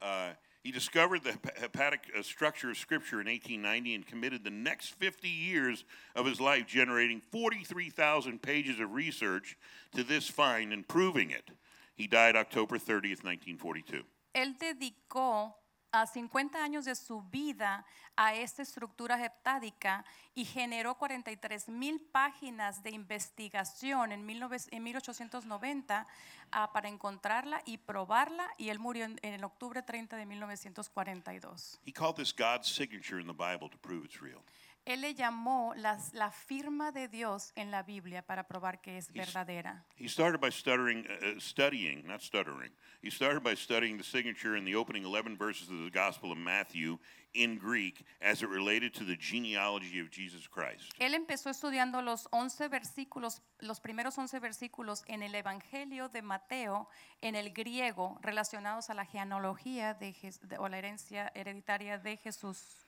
[0.00, 0.32] Uh,
[0.64, 4.94] he discovered the hep- hepatic uh, structure of Scripture in 1890 and committed the next
[4.98, 9.56] 50 years of his life generating 43,000 pages of research
[9.92, 11.50] to this find and proving it.
[11.96, 14.04] He died October 30th, 1942.
[14.34, 15.57] Él dedicó
[15.92, 17.84] a 50 años de su vida
[18.16, 26.06] a esta estructura heptádica y generó 43 mil páginas de investigación en, 19 en 1890
[26.50, 31.80] ah, para encontrarla y probarla y él murió en, en el octubre 30 de 1942.
[31.86, 34.42] He called this God's signature in the Bible to prove it's real.
[34.84, 39.12] Él le llamó las- la firma de Dios en la Biblia para probar que es
[39.12, 39.84] verdadera.
[39.98, 42.72] He started by stuttering, uh, uh, studying, not stuttering.
[43.02, 46.38] He started by studying the signature in the opening 11 verses of the Gospel of
[46.38, 46.98] Matthew
[47.34, 50.90] in Greek as it related to the genealogy of Jesus Christ.
[50.98, 56.88] Él empezó estudiando los 11 versículos, los primeros 11 versículos en el Evangelio de Mateo
[57.20, 62.86] en el griego relacionados a la genealogía de, de- o la herencia hereditaria de Jesús.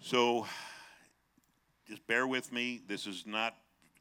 [0.00, 0.44] So
[1.86, 2.80] just bear with me.
[2.86, 3.54] This is not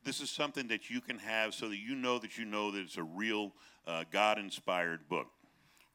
[0.03, 2.79] this is something that you can have so that you know that you know that
[2.79, 3.53] it's a real
[3.85, 5.27] uh, God-inspired book.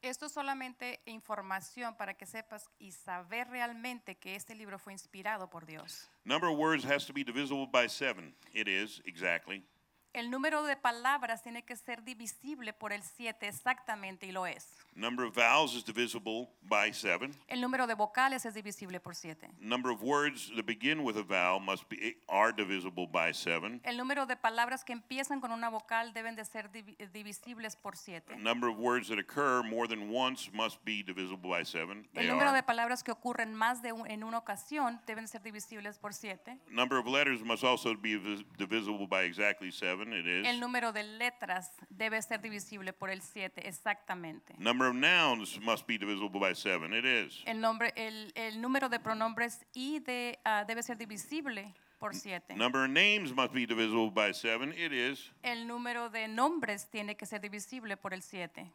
[0.03, 5.51] Esto es solamente información para que sepas y saber realmente que este libro fue inspirado
[5.51, 6.09] por Dios.
[6.25, 8.33] Number of words has to be divisible by 7.
[8.53, 9.65] It is exactly.
[10.13, 14.86] El número de palabras tiene que ser divisible por el 7 exactamente y lo es.
[14.99, 17.35] Number of vowels is divisible by seven.
[17.49, 19.47] El número de vocales es divisible por siete.
[19.61, 23.83] Number of words that begin with a vowel must be are divisible by seven.
[23.85, 27.95] El número de palabras que empiezan con una vocal deben de ser eh, divisibles por
[27.97, 28.37] 7.
[28.39, 32.09] Number of words that occur more than once must be divisible by seven.
[32.15, 32.57] El They número are.
[32.57, 36.59] de palabras que ocurren más de un- en una ocasión deben ser divisibles por siete.
[36.71, 38.17] Number of letters must also be
[38.57, 40.15] divisible by exactly seven.
[40.15, 40.47] It is.
[40.47, 44.55] El número de letras debe ser divisible por el 7, exactamente.
[44.59, 46.93] Number of nouns must be divisible by seven.
[46.93, 47.43] It is.
[47.47, 52.55] El, nombre, el, el número de pronombres y de, ah, debe ser divisible por 7.
[52.57, 54.73] Number of names must be divisible by seven.
[54.73, 55.31] It is.
[55.43, 58.71] El número de nombres tiene que ser divisible por el 7.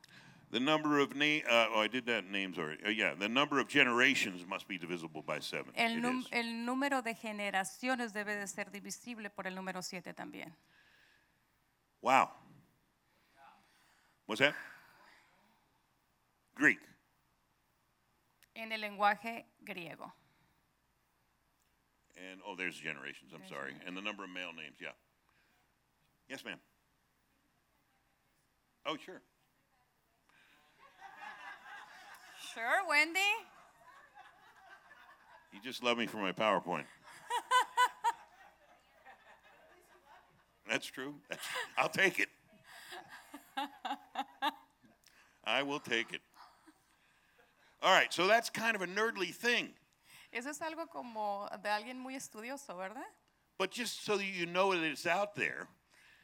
[0.52, 1.44] The number of name.
[1.50, 2.84] Uh, oh, I did that names already.
[2.84, 3.14] Uh, yeah.
[3.18, 5.72] The number of generations must be divisible by seven.
[5.76, 6.28] El, It num- is.
[6.32, 10.54] el número de generaciones debe de ser divisible por el número 7 también.
[12.02, 12.30] Wow.
[14.26, 14.54] What's that?
[16.62, 16.80] Greek.
[18.56, 20.12] En el lenguaje griego.
[22.16, 23.32] And oh, there's generations.
[23.34, 23.74] I'm sorry.
[23.88, 24.76] And the number of male names.
[24.80, 24.90] Yeah.
[26.30, 26.60] Yes, ma'am.
[28.86, 29.24] Oh, sure.
[32.54, 33.20] Sure, Wendy.
[35.52, 36.86] You just love me for my PowerPoint.
[40.70, 41.16] That's true.
[41.28, 41.42] That's,
[41.76, 42.30] I'll take it.
[45.44, 46.22] I will take it.
[47.82, 49.74] All right, so that's kind of a nerdly thing.
[50.32, 53.06] Eso es algo como de alguien muy estudioso, ¿verdad?
[53.58, 55.68] But just so that you know that it's out there,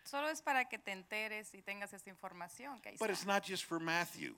[0.04, 3.14] Solo es para que te enteres y tengas esta información que ahí but está.
[3.14, 4.34] it's not just for Matthew.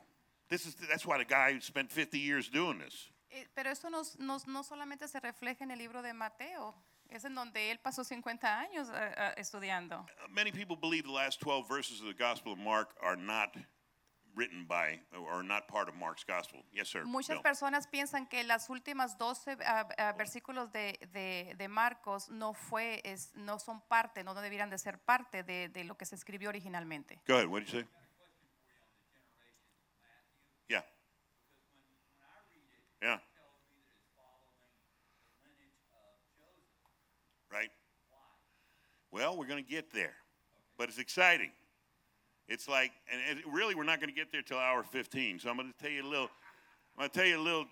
[0.50, 3.10] This is that's why the guy who spent 50 years doing this.
[3.32, 6.74] Eh, Pero eso nos- nos- no solamente se refleja en el libro de Mateo,
[7.12, 10.00] es en donde él pasó 50 años eh, eh, estudiando.
[10.26, 13.56] Uh, Many people believe the last 12 verses of the Gospel of Mark are not
[14.40, 16.64] written by or not part of Mark's Gospel.
[16.72, 17.04] Yes, sir.
[17.04, 17.42] Muchas Bill.
[17.44, 23.02] personas piensan que las últimas 12 ah, ah, versículos de, de- de Marcos no, fue,
[23.04, 26.48] es- no son parte, no debieran de ser parte de, de lo que se escribió
[26.50, 27.20] originalmente.
[27.28, 27.48] Go ahead.
[27.48, 27.88] What did you say?
[30.70, 30.84] Yeah.
[33.02, 33.20] Yeah.
[37.52, 37.72] Right.
[39.12, 40.16] Well, we're going to get there,
[40.78, 41.52] but it's exciting.
[42.50, 45.40] It's like, and it, really, we're not going to get there till hour 15.
[45.40, 46.30] So I'm going to tell you a little.
[46.98, 47.66] I'm going to tell you a little.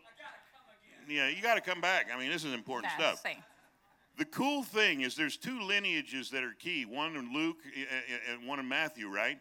[1.09, 2.07] Yeah, you got to come back.
[2.13, 3.23] I mean, this is important Ya stuff.
[3.23, 3.36] sé.
[4.17, 6.86] The cool thing is there's two lineages that are key.
[6.86, 7.57] One in Luke
[8.32, 9.39] and one in Matthew, right?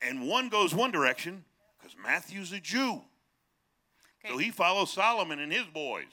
[0.00, 1.44] And one goes one direction
[1.78, 3.02] because Matthew's a Jew.
[4.28, 6.04] So he follows Solomon and his boys.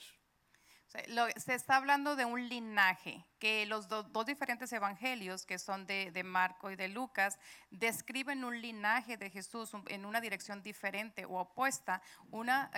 [1.36, 6.10] Se está hablando de un linaje, que los do- dos diferentes evangelios, que son de,
[6.24, 7.38] Marco y de Lucas,
[7.70, 12.02] describen un linaje de Jesús en una dirección diferente o opuesta.
[12.32, 12.70] Una,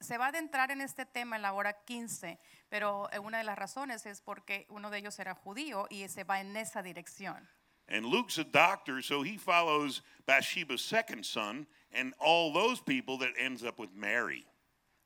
[0.00, 2.38] se va a adentrar en este tema en la hora 15,
[2.70, 6.24] pero eh, una de las razones es porque uno de ellos era judío y se
[6.24, 7.48] va en esa dirección.
[7.88, 13.36] And Luke's a doctor, so he follows Bathsheba's second son and all those people that
[13.36, 14.46] ends up with Mary.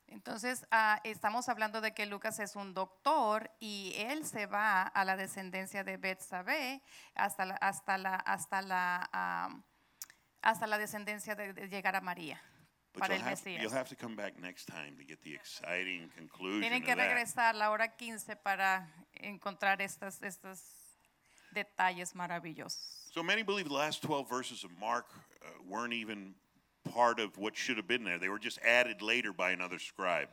[0.07, 5.03] Entonces, ah, estamos hablando de que Lucas es un doctor y él se va a
[5.03, 6.81] la descendencia de Betsabé
[7.13, 9.49] hasta la, hasta la, hasta la, ah,
[10.41, 12.41] hasta la descendencia de, de llegar a María
[12.93, 13.61] But para el have, Mesías.
[13.61, 16.95] you'll have to come back next time to get the exciting conclusion Tienen of que
[16.95, 17.07] that.
[17.09, 20.61] regresar a la hora 15 para encontrar estos, estos
[21.51, 23.11] detalles maravillosos.
[23.13, 25.05] So many believe the last 12 verses of Mark
[25.41, 26.33] uh, weren't even
[26.97, 28.17] part of what should have been there.
[28.17, 30.29] They were just added later by another scribe.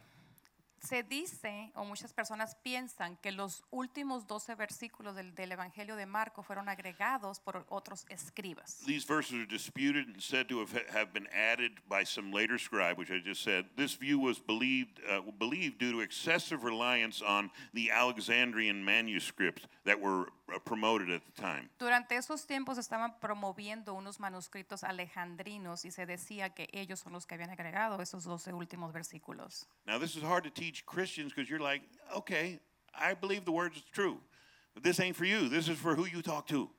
[0.81, 6.05] Se dice, o muchas personas piensan, que los últimos 12 versículos del, del Evangelio de
[6.05, 8.85] Marco fueron agregados por otros escribas.
[8.87, 12.99] These verses are disputed and said to have, have been added by some later scribe,
[12.99, 13.65] which I just said.
[13.77, 19.99] This view was believed, uh, believed due to excessive reliance on the Alexandrian manuscripts that
[19.99, 20.29] were
[20.64, 21.68] promoted at the time.
[21.78, 27.26] Durante esos tiempos estaban promoviendo unos manuscritos alejandrinos y se decía que ellos son los
[27.26, 29.66] que habían agregado esos 12 últimos versículos.
[29.86, 31.84] Now, this is hard to teach Christians because you're like,
[32.14, 32.61] okay,
[32.95, 34.20] I believe the word is true.
[34.74, 35.49] But this ain't for you.
[35.49, 36.70] This is for who you talk to.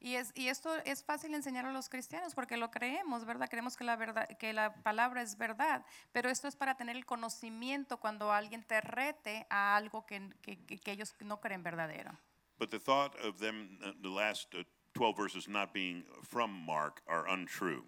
[0.00, 3.48] Y, es, y esto es fácil enseñar a los cristianos porque lo creemos, ¿verdad?
[3.50, 7.04] Creemos que la, verdad, que la palabra es verdad, pero esto es para tener el
[7.04, 12.16] conocimiento cuando alguien te rete a algo que, que- que- que ellos no creen verdadero.
[12.58, 14.62] But the thought of them, uh, the last uh,
[14.94, 17.84] 12 verses not being from Mark, are untrue.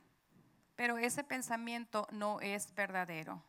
[0.77, 3.43] Pero ese pensamiento no es verdadero.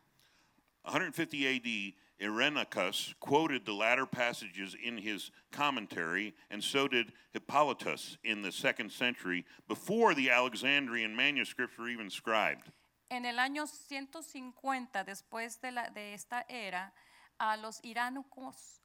[0.84, 8.42] 150 AD, Irenaeus quoted the latter passages in his commentary, and so did Hippolytus in
[8.42, 12.70] the second century, before the Alexandrian manuscripts were even scribed.
[13.10, 16.92] En el año 150 después de, la, de esta era,
[17.38, 18.81] a los iránicos eh,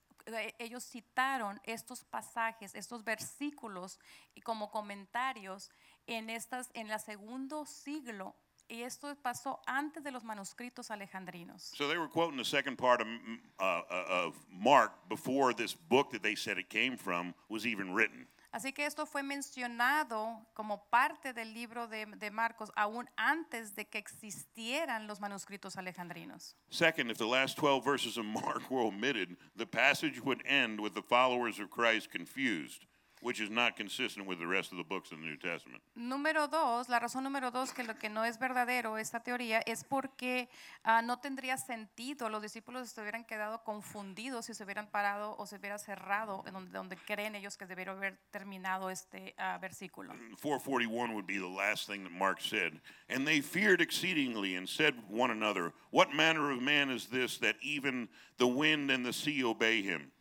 [0.59, 3.99] ellos citaron estos pasajes, estos versículos
[4.43, 5.69] como comentarios
[6.05, 8.36] en estas en el segundo siglo
[8.69, 11.71] y esto pasó antes de los manuscritos alejandrinos.
[11.75, 13.07] So they were quoting the second part of,
[13.59, 17.93] uh, uh, of Mark before this book that they said it came from was even
[17.93, 18.28] written.
[18.57, 23.99] Así que esto fue mencionado como parte del libro de, Marcos aún antes de que
[23.99, 26.55] existieran los manuscritos alejandrinos.
[26.71, 30.95] Second, if the last 12 verses of Mark were omitted, the passage would end with
[30.95, 32.87] the followers of Christ confused,
[33.22, 35.82] which is not consistent with the rest of the books in the New Testament.
[35.95, 39.84] Número dos, la razón número dos que lo que no es verdadero esta teoría es
[39.84, 40.49] porque
[40.84, 45.45] ah, no tendría sentido, los discípulos se hubieran quedado confundidos si se hubieran parado o
[45.45, 50.13] se hubiera cerrado en donde, donde creen ellos que debiera haber terminado este ah, versículo.
[50.41, 52.80] 441 would be the last thing that Mark said.
[53.09, 57.55] And they feared exceedingly and said one another, What manner of man is this that
[57.61, 60.11] even the wind and the sea obey him?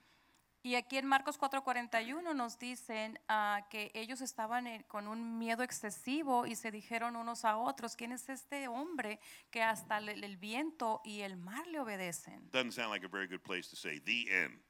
[0.66, 5.62] Y aquí en Marcos 4:41 nos dicen ah, que ellos estaban eh, con un miedo
[5.62, 9.20] excesivo y se dijeron unos a otros, ¿quién es este hombre
[9.52, 12.50] que hasta el, el viento y el mar le obedecen?
[12.50, 14.60] Doesn't sound like a very good place to say the end.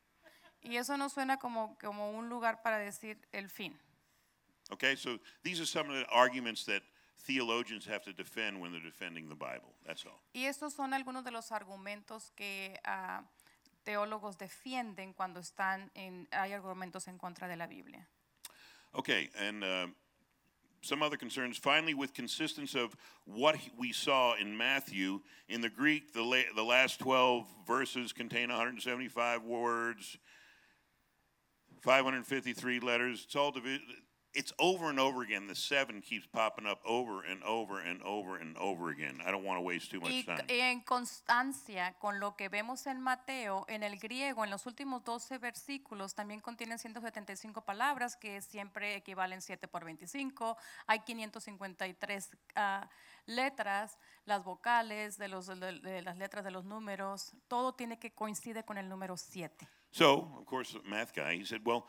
[0.61, 3.81] Y eso no suena como, como un lugar para decir el fin.
[4.69, 6.83] Okay, so these are some of the arguments that
[7.27, 9.75] theologians have to defend when they're defending the Bible.
[9.87, 10.21] That's all.
[10.35, 13.25] Y estos son algunos de los argumentos que ah,
[13.87, 18.07] teólogos defienden cuando están en, hay argumentos en contra de la Biblia.
[18.95, 19.87] Okay, and uh,
[20.81, 21.57] some other concerns.
[21.59, 26.63] Finally, with consistency of what we saw in Matthew, in the Greek, the, la- the
[26.65, 30.19] last 12 verses contain 175 words,
[31.83, 33.23] 553 letters.
[33.25, 33.83] It's all divi-
[34.39, 35.47] It's over and over again.
[35.47, 39.19] The seven keeps popping up over and over and over and over again.
[39.27, 40.45] I don't want to waste too much Y time.
[40.47, 45.03] c- en constancia con lo que vemos en Mateo, en el griego, en los últimos
[45.05, 50.59] 12 versículos, también contienen 175 palabras que siempre equivalen 7 por 25.
[50.87, 52.89] Hay 553 ah,
[53.25, 58.13] letras, las vocales, de, los, de- de las letras de los números, todo tiene que
[58.13, 59.67] coincide con el número 7.
[59.93, 61.87] So, of course, the math guy, he said, Well,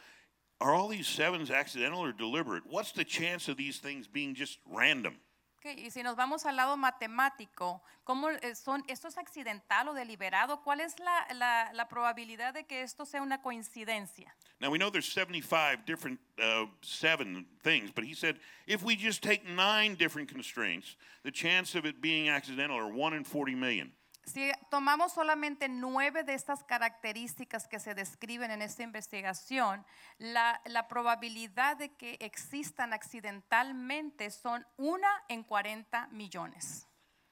[0.59, 2.63] are all these sevens accidental or deliberate?
[2.69, 5.15] What's the chance of these things being just random?
[5.59, 9.93] Ok, y si nos vamos al lado matemático, ¿cómo eh, son, ¿esto es accidental o
[9.95, 10.61] deliberado?
[10.63, 14.31] ¿Cuál es la, la- la probabilidad de que esto sea una coincidencia?
[14.61, 18.37] Now, we know there's 75 different uh, seven things, but he said
[18.67, 23.13] if we just take nine different constraints, the chance of it being accidental are 1
[23.15, 23.91] in 40 million.
[24.27, 29.85] Si tomamos solamente nueve de estas características que se describen en esta investigación,
[30.19, 36.85] la, probabilidad de que existan accidentalmente son una en 40 millones.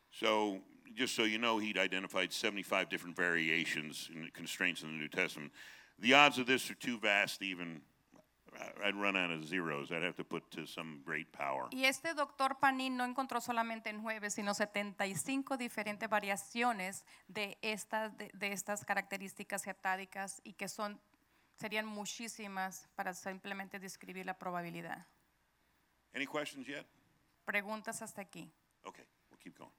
[0.09, 0.61] So,
[0.95, 5.51] just so you know, he'd identified 75 different variations and constraints in the New Testament.
[5.99, 7.81] The odds of this are too vast, even.
[8.84, 9.91] I'd run out of zeros.
[9.91, 11.68] I'd have to put to some great power.
[11.72, 18.30] Y este doctor Panin no encontró solamente nueve, sino 75 diferentes variaciones de estas, de,
[18.34, 20.99] de estas características heptádicas y que son,
[21.60, 25.06] serían muchísimas para simplemente describir la probabilidad.
[26.14, 26.86] Any questions yet?
[27.45, 28.51] Preguntas hasta aquí.
[28.86, 29.72] Okay, we'll keep going.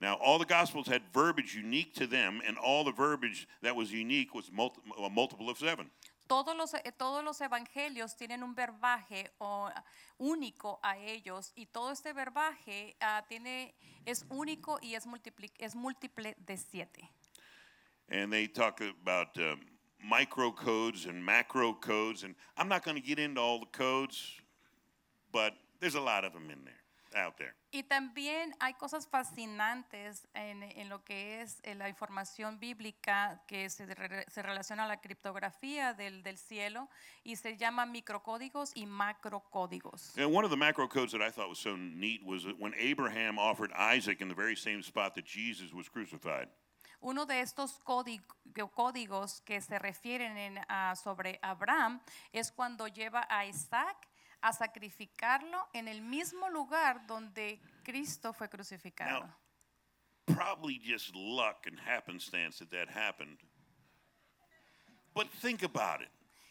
[0.00, 3.90] Now, all the Gospels had verbiage unique to them, and all the verbiage that was
[3.92, 5.90] unique was multi- a multiple of seven.
[6.26, 9.70] Todos los, eh, todos los evangelios tienen un verbaje o,
[10.18, 13.74] único a ellos y todo este verbaje ah, tiene,
[14.06, 17.10] es único y es, multipli- es múltiple de siete.
[18.10, 19.60] And they talk about um,
[20.02, 24.40] micro codes and macro codes, and I'm not going to get into all the codes,
[25.32, 26.83] but there's a lot of them in there,
[27.14, 27.54] out there.
[27.70, 33.68] Y también hay cosas fascinantes en, en lo que es eh, la información bíblica que
[33.68, 36.88] se, re- se relaciona a la criptografía del, del cielo
[37.24, 40.16] y se llama microcódigos y macrocódigos.
[40.16, 43.38] And one of the macro codes that I thought was so neat was when Abraham
[43.38, 46.48] offered Isaac in the very same spot that Jesus was crucified.
[47.00, 52.00] Uno de estos códigos que se refieren en, ah, sobre Abraham
[52.32, 54.08] es cuando lleva a Isaac
[54.44, 59.20] a sacrificarlo en el mismo lugar donde Cristo fue crucificado.
[59.20, 63.38] Now, probably just luck and happenstance that that happened.
[65.14, 66.10] But think about it.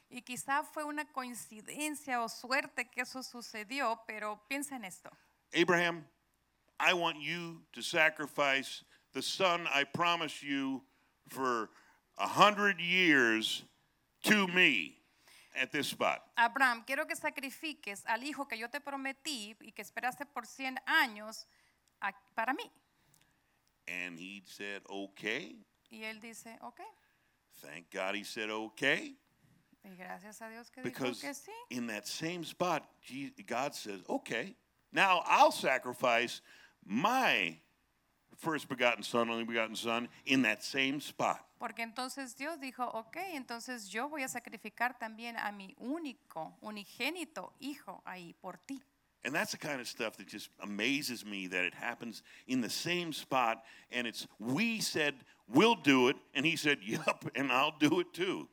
[0.10, 5.12] Y quizá fue una coincidencia o suerte que eso sucedió, pero piensa en esto.
[5.54, 6.04] Abraham,
[6.80, 8.84] I want you to sacrifice
[9.14, 10.82] the son I promised you
[11.30, 11.70] for
[12.18, 13.64] a hundred years
[14.24, 15.03] to me
[15.56, 16.22] at this spot.
[16.36, 20.80] Abraham, quiero que sacrifiques al hijo que yo te prometí y que esperaste por 100
[20.86, 21.46] años
[22.02, 22.70] a- para mí.
[23.88, 25.66] And he said, okay.
[25.92, 26.82] Y él dice, ok.
[27.62, 29.18] Thank God he said, okay.
[29.84, 31.52] Y gracias a Dios que Because dijo que sí.
[31.70, 34.56] in that same spot, Je- God says, okay,
[34.92, 36.42] now I'll sacrifice
[36.86, 37.60] my
[38.44, 41.40] first begotten son, only begotten son, in that same spot.
[41.60, 47.54] Porque entonces Dios dijo, ok, entonces yo voy a sacrificar también a mi único, unigénito
[47.60, 48.82] hijo ahí por ti.
[49.26, 52.70] And that's the kind of stuff that just amazes me that it happens in the
[52.70, 53.64] same spot.
[53.90, 55.16] And it's, we said,
[55.48, 56.18] we'll do it.
[56.34, 58.50] And he said, yup, and I'll do it too.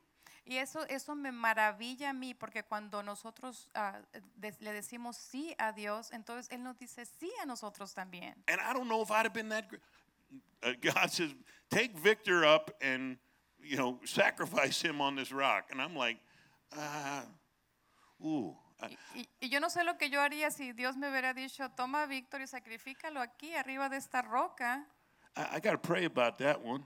[0.51, 4.01] Y eso, eso me maravilla a mí, porque cuando nosotros ah,
[4.35, 8.35] de- le decimos sí a Dios, entonces Él nos dice sí a nosotros también.
[8.49, 9.69] And I don't know if I'd have been that.
[9.69, 9.77] gr-
[10.63, 11.35] Uh, God says,
[11.71, 13.17] take Victor up and,
[13.61, 15.71] you know, sacrifice him on this rock.
[15.71, 16.19] And I'm like,
[16.77, 17.25] ah,
[18.21, 18.57] ooh.
[18.83, 21.69] I- Y, y yo no sé lo que yo haría si Dios me hubiera dicho,
[21.77, 24.85] toma a Víctor y sacrifícalo aquí arriba de esta roca.
[25.37, 26.85] I, I got to pray about that one.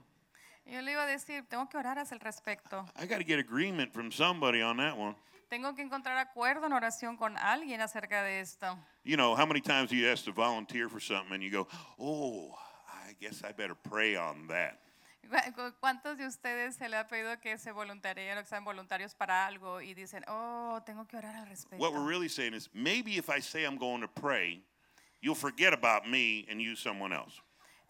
[0.65, 2.85] Yo le iba a decir, tengo que orar al respecto.
[2.97, 5.15] I got to get agreement from somebody on that one.
[5.49, 8.77] Tengo que encontrar acuerdo en oración con alguien acerca de esto.
[9.03, 11.67] You know, how many times you ask to volunteer for something and you go,
[11.99, 12.57] oh,
[12.87, 14.79] I guess I better pray on that.
[15.29, 18.63] ¿Cu- cu- ¿Cuántos de ustedes se le ha pedido que se voluntarien o que sean
[18.63, 21.77] voluntarios para algo y dicen, oh, tengo que orar al respecto?
[21.77, 24.61] What we're really saying is maybe if I say I'm going to pray,
[25.21, 27.39] you'll forget about me and use someone else.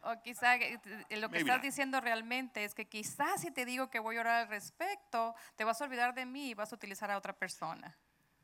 [0.06, 0.80] O quizá eh,
[1.10, 1.66] eh, lo que Maybe estás not.
[1.66, 5.64] diciendo realmente es que quizás si te digo que voy a orar al respecto, te
[5.64, 7.98] vas a olvidar de mí y vas a utilizar a otra persona.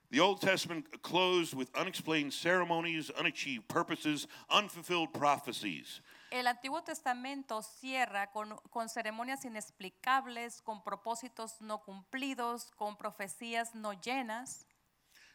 [0.09, 6.01] The Old Testament closed with unexplained ceremonies, unachieved purposes, unfulfilled prophecies.
[6.32, 13.93] El Antiguo Testamento cierra con, con ceremonias inexplicables, con propósitos no cumplidos, con profecías no
[13.93, 14.66] llenas.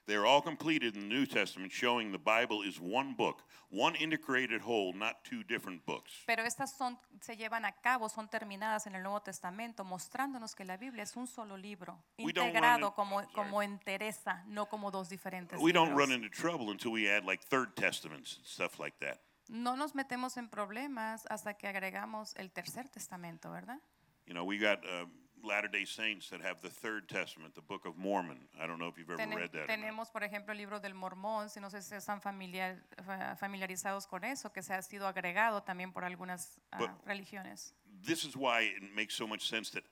[0.06, 3.96] They are all completed in the New Testament, showing the Bible is one book, one
[3.96, 6.12] integrated whole, not two different books.
[6.26, 10.64] Pero estas son, se llevan a cabo, son terminadas en el Nuevo Testamento, mostrándonos que
[10.64, 13.32] la Biblia es un solo libro, We don't run integrado in- como, sorry.
[13.34, 17.42] como entereza, no como dos diferentes We don't run into trouble until we add like
[17.44, 19.18] third testaments and stuff like that.
[19.48, 23.80] No nos metemos en problemas hasta que agregamos el tercer testamento, ¿verdad?
[24.26, 25.06] You know, we got uh,
[25.46, 28.48] Latter day Saints that have the third testament, the Book of Mormon.
[28.60, 29.64] I don't know if you've ever Tene- read that.
[29.64, 29.68] or not.
[29.68, 34.06] tenemos, por ejemplo, el libro del Mormón, si no sé si están familiar- fa- familiarizados
[34.06, 37.74] con eso, que se ha sido agregado también por algunas ah, But- religiones.
[38.04, 39.84] This is why it makes so much sense that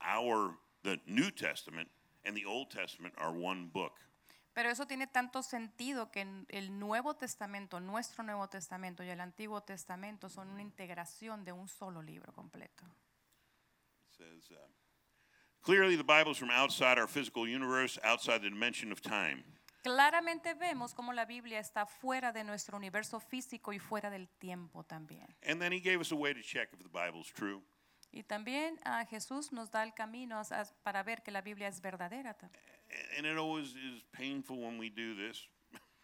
[0.00, 1.90] our, the New Testament
[2.24, 3.98] and the Old Testament are one book.
[4.54, 9.20] Pero eso tiene tanto sentido que en el Nuevo Testamento, nuestro Nuevo Testamento y el
[9.20, 12.84] Antiguo Testamento son una integración de un solo libro completo.
[14.04, 14.56] It says, uh,
[15.62, 19.44] clearly the Bible is from outside our physical universe, outside the dimension of time.
[19.84, 24.84] Claramente vemos cómo la Biblia está fuera de nuestro universo físico y fuera del tiempo
[24.84, 25.26] también.
[25.44, 27.62] And then he gave us a way to check if the Bible's true.
[28.12, 31.66] Y también a Jesús nos da el camino a- a- para ver que la Biblia
[31.68, 32.34] es verdadera.
[32.38, 32.50] tam-
[33.16, 35.48] And it always is painful when we do this.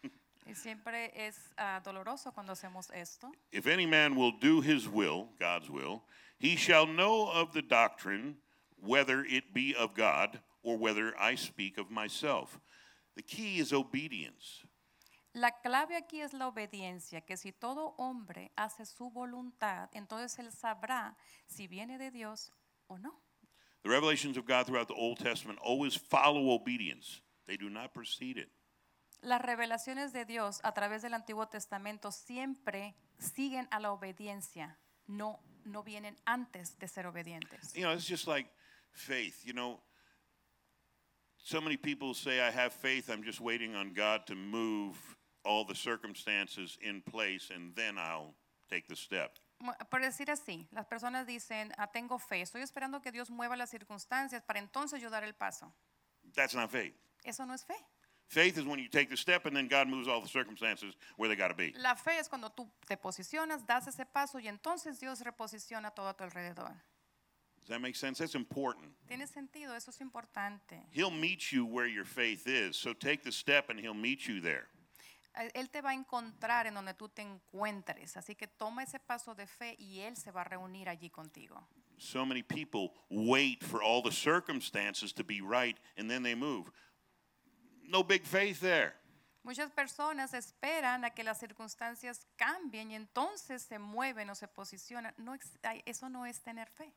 [0.47, 3.31] Y siempre es ah, doloroso cuando hacemos esto.
[3.53, 6.03] If any man will do his will, God's will,
[6.39, 8.39] he shall know of the doctrine,
[8.81, 12.59] whether it be of God or whether I speak of myself.
[13.17, 14.65] The key is obedience.
[15.35, 20.51] La clave aquí es la obediencia, que si todo hombre hace su voluntad, entonces él
[20.53, 21.17] sabrá
[21.47, 22.51] si viene de Dios
[22.89, 23.21] o no.
[23.83, 28.39] The revelations of God throughout the Old Testament always follow obedience, they do not precede
[28.39, 28.51] it.
[29.21, 35.41] Las revelaciones de Dios a través del Antiguo Testamento siempre siguen a la obediencia, no,
[35.65, 37.75] no vienen antes de ser obedientes.
[37.75, 38.49] You know, it's just like
[38.93, 39.43] faith.
[39.45, 39.81] You know,
[41.39, 44.97] so many people say, I have faith, I'm just waiting on God to move
[45.45, 48.35] all the circumstances in place, and then I'll
[48.71, 49.39] take the step.
[49.91, 53.71] Por decir así, las personas dicen, ah, tengo fe, estoy esperando que Dios mueva las
[53.71, 55.73] circunstancias para entonces yo dar el paso.
[56.35, 56.95] That's not faith.
[57.25, 57.75] Eso no es fe.
[58.29, 61.29] Faith is when you take the step and then God moves all the circumstances where
[61.29, 61.73] they got to be.
[61.79, 66.09] La fe es cuando tú te posicionas, das ese paso y entonces Dios reposiciona todo
[66.09, 66.75] a tu alrededor.
[67.69, 68.19] Does that make sense?
[68.19, 68.87] That's important.
[69.07, 70.87] Tiene sentido, eso es importante.
[70.91, 72.79] He'll meet you where your faith is.
[72.79, 74.69] So take the step and he'll meet you there.
[75.55, 79.35] Él te va a encontrar en donde tú te encuentres, así que toma ese paso
[79.35, 81.63] de fe y Él se va a reunir allí contigo.
[81.99, 86.73] So many people wait for all the circumstances to be right and then they move.
[87.87, 88.95] No big faith there.
[89.43, 95.13] Muchas personas esperan a que las circunstancias cambien y entonces se mueven o se posicionan.
[95.19, 95.37] No,
[95.85, 96.93] eso no es tener fe.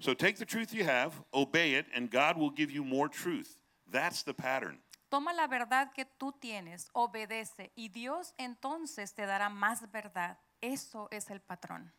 [0.00, 3.58] So take the truth you have, obey it, and God will give you more truth.
[3.90, 4.78] That's the pattern.
[5.10, 11.08] Toma la verdad que tú tienes, obedece y Dios entonces te dará más verdad Eso
[11.10, 11.90] es el patrón.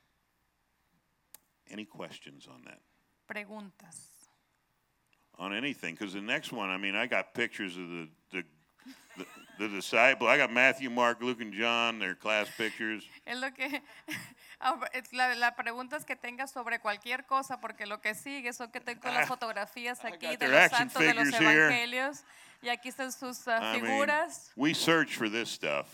[1.71, 2.81] Any questions on that?
[3.27, 4.27] Preguntas.
[5.37, 5.95] On anything?
[5.95, 8.43] Because the next one, I mean, I got pictures of the, the,
[9.59, 10.27] the, disciple.
[10.27, 13.03] I got Matthew, Mark, Luke, and John, their class pictures.
[13.25, 13.81] Es lo que
[15.13, 18.79] la, la pregunta es que tengas sobre cualquier cosa, porque lo que sigue son que
[18.79, 21.65] tengo las Ah, fotografías aquí de los santos de los figures here.
[21.67, 22.23] evangelios
[22.61, 25.87] y aquí están sus ah, I mean, we search for this stuff.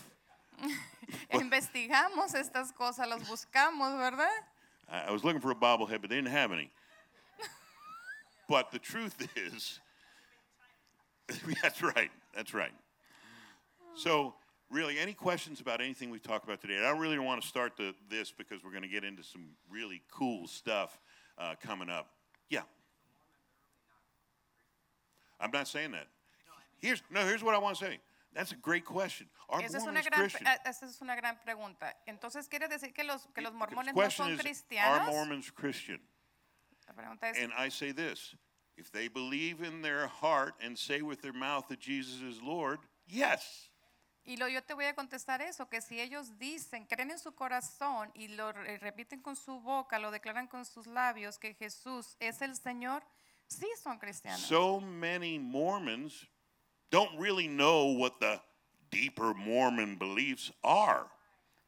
[1.32, 4.30] Investigamos estas cosas, las buscamos, ¿verdad?
[4.88, 6.70] I was looking for a bobblehead, but they didn't have any.
[8.48, 9.80] but the truth is,
[11.62, 12.10] that's right.
[12.34, 12.72] That's right.
[13.96, 14.34] So,
[14.70, 16.76] really, any questions about anything we talked about today?
[16.76, 19.22] And I really don't want to start the, this because we're going to get into
[19.22, 21.00] some really cool stuff
[21.38, 22.10] uh, coming up.
[22.50, 22.62] Yeah.
[25.40, 26.06] I'm not saying that.
[26.78, 27.24] Here's no.
[27.24, 27.98] Here's what I want to say.
[28.34, 29.28] That's a great question.
[29.48, 30.46] Are Esa es, una Mormons gran, Christian?
[30.46, 31.94] ah, esa es una gran pregunta.
[32.06, 35.06] Entonces, ¿quiere decir que los, que los mormones no son is, Are?
[35.10, 36.00] Mormons Christian?
[36.86, 38.36] La pregunta es, And I say this
[38.76, 42.78] if they believe in their heart and say with their mouth that Jesus is Lord,
[43.08, 43.70] yes.
[44.26, 47.34] Y lo, yo te voy a contestar eso, que si ellos dicen, creen en su
[47.34, 52.16] corazón y lo re- repiten con su boca, lo declaran con sus labios, que Jesús
[52.20, 53.02] es el Señor,
[53.48, 54.40] sí son cristianos.
[54.42, 56.26] So many Mormons
[56.90, 58.40] don't really know what the
[58.90, 61.06] deeper Mormon beliefs are.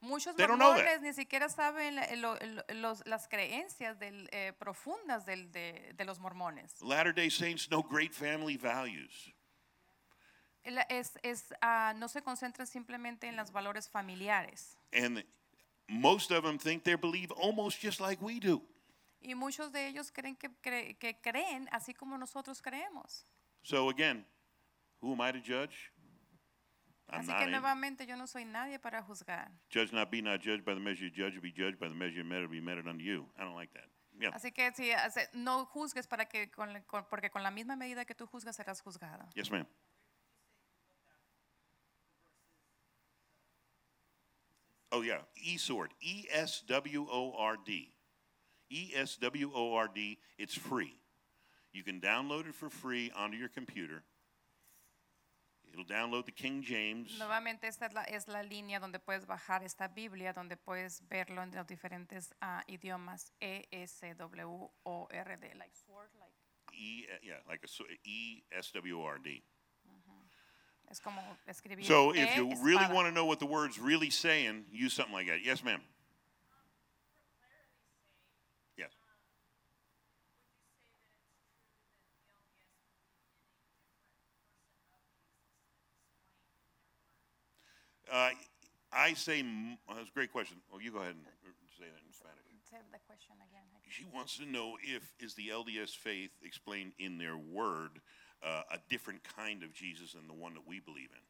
[0.01, 0.85] Muchos They don't know that.
[0.85, 5.93] mormones ni siquiera saben la- lo- lo- los- las creencias del, eh, profundas del- de,
[5.97, 6.81] de los mormones.
[6.83, 9.33] Latter day Saints know great family values.
[10.65, 14.77] El- Es, es, ah, no se concentran simplemente en los valores familiares.
[14.93, 15.25] And
[15.89, 18.63] most of them think they believe almost just like we do.
[19.21, 23.27] Y muchos de ellos creen que, cre- que creen así como nosotros creemos.
[23.63, 24.25] So again,
[25.01, 25.93] who am I to judge?
[27.11, 27.51] I'm Así que in.
[27.53, 29.51] nuevamente yo no soy nadie para juzgar.
[29.73, 32.19] Judge not, be not judged by the measure you judge, be judged by the measure
[32.19, 33.27] you meted, be meted unto you.
[33.37, 33.89] I don't like that.
[34.21, 34.31] Yeah.
[34.35, 34.91] Así que si
[35.33, 38.57] no juzgues para que con la- con- porque con la misma medida que tú juzgas
[38.57, 39.27] serás juzgado.
[39.35, 39.67] Yes, ma'am.
[44.91, 45.19] Oh, yeah.
[45.47, 45.89] eSword.
[46.01, 47.93] E S W O R D.
[48.71, 50.19] E S W O R D.
[50.39, 50.95] It's free.
[51.73, 54.03] You can download it for free onto your computer.
[55.73, 57.19] It'll download the King James.
[57.19, 61.43] Nuevamente esta es la, es la línea donde puedes bajar esta Biblia, donde puedes verlo
[61.43, 66.33] en los diferentes ah, idiomas E S W O R D, like sword, like
[66.73, 67.69] E, yeah, like a
[68.05, 69.43] E S W O R D.
[70.91, 71.85] es como escribir.
[71.85, 75.27] So if you really want to know what the word's really saying, use something like
[75.27, 75.45] that.
[75.45, 75.81] Yes, ma'am.
[78.77, 78.91] Yes.
[88.11, 88.31] Uh,
[88.93, 89.41] I say,
[89.89, 90.57] uh, that's a great question.
[90.71, 91.25] Well, you go ahead and
[91.79, 92.39] say that in Spanish.
[92.71, 93.65] Say the question again.
[93.89, 98.01] She wants to know if is the LDS faith explained in their word
[98.43, 101.23] uh, a different kind of Jesus than the one that we believe in.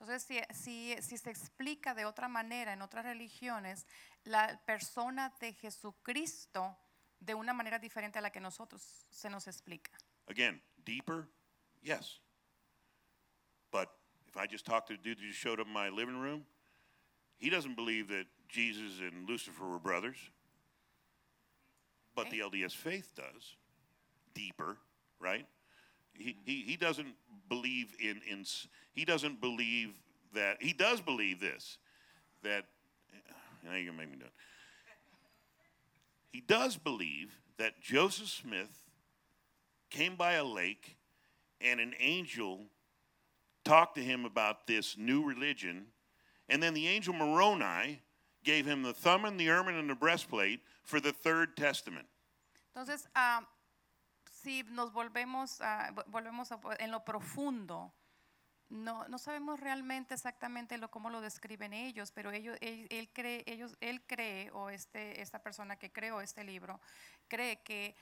[0.00, 3.86] Entonces, si, si, si se explica de otra manera en otras religiones,
[4.24, 6.76] la persona de Jesucristo
[7.20, 9.92] de una manera diferente a la que nosotros se nos explica.
[10.28, 11.28] Again, deeper,
[11.82, 12.18] yes.
[13.70, 13.90] But
[14.26, 16.44] if I just talked to the dude that just showed up in my living room,
[17.38, 20.16] he doesn't believe that Jesus and Lucifer were brothers.
[22.14, 23.56] But the LDS faith does.
[24.34, 24.76] Deeper,
[25.20, 25.46] right?
[26.14, 27.14] He, he, doesn't
[27.48, 28.44] believe in, in,
[28.92, 29.94] he doesn't believe
[30.34, 31.78] that, he does believe this,
[32.42, 32.64] that,
[33.64, 34.32] now you're make me do it.
[36.30, 38.84] He does believe that Joseph Smith
[39.90, 40.96] came by a lake
[41.60, 42.60] and an angel
[43.64, 45.86] talked to him about this new religion.
[46.48, 48.00] And then the angel Moroni
[48.44, 52.06] gave him the thumb and the ermine and the breastplate for the third testament.
[52.76, 53.44] Entonces, ah,
[54.42, 57.92] si nos volvemos, a, vo- volvemos a, en lo profundo,
[58.68, 63.76] no, no sabemos realmente exactamente lo, cómo lo describen ellos, pero ellos, él, cree, ellos,
[63.80, 66.80] él cree, o este, esta persona que creó este libro,
[67.28, 67.94] cree que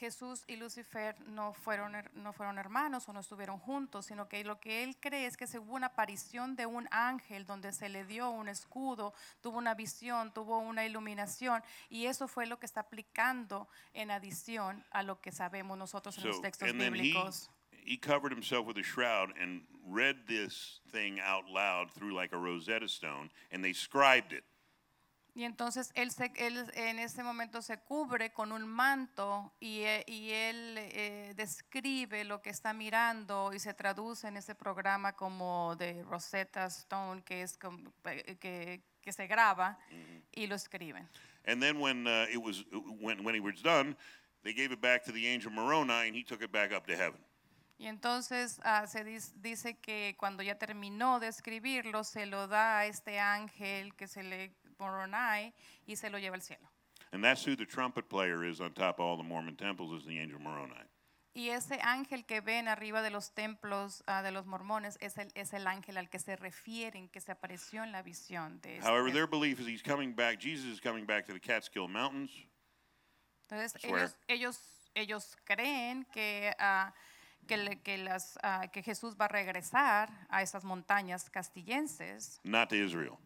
[0.00, 4.58] Jesús y Lucifer no fueron, no fueron hermanos o no estuvieron juntos, sino que lo
[4.58, 8.06] que él cree es que se hubo una aparición de un ángel donde se le
[8.06, 9.12] dio un escudo,
[9.42, 14.82] tuvo una visión, tuvo una iluminación, y eso fue lo que está aplicando en adición
[14.90, 17.50] a lo que sabemos nosotros en los So, textos and then he, bíblicos.
[17.84, 22.38] he covered himself with a shroud and read this thing out loud through like a
[22.38, 24.44] Rosetta Stone, and they scribed it.
[25.34, 30.04] Y entonces él, se- él en ese momento se cubre con un manto y, e-
[30.06, 35.76] y él eh, describe lo que está mirando y se traduce en ese programa como
[35.76, 37.58] de Rosetta Stone, que es
[38.04, 39.78] eh, que que se graba
[40.30, 41.08] y lo escriben.
[41.46, 42.66] And then when uh, it was
[43.00, 43.96] when when he was done,
[44.42, 46.92] they gave it back to the angel Moroni, and he took it back up to
[46.94, 47.18] heaven.
[47.78, 49.02] Y entonces ah, se
[49.36, 54.22] dice que cuando ya terminó de escribirlo, se lo da a este ángel que se
[54.22, 55.52] le Moroni
[55.86, 56.68] y se lo lleva al cielo.
[57.12, 60.06] And that's who the trumpet player is on top of all the Mormon temples is
[60.06, 60.74] the angel Moroni.
[61.32, 65.28] Y ese ángel que ven arriba de los templos ah, de los mormones es el,
[65.36, 69.06] es el ángel al que se refieren, que se apareció en la visión de However,
[69.08, 69.12] este.
[69.12, 70.40] their belief is he's coming back.
[70.40, 72.32] Jesus is coming back to the Catskill Mountains,
[73.48, 74.58] Entonces ellos, ellos,
[74.94, 76.92] ellos creen que, ah,
[77.46, 82.68] que, le- que las, ah, que Jesús va a regresar a esas montañas castillenses, not
[82.70, 83.18] to Israel.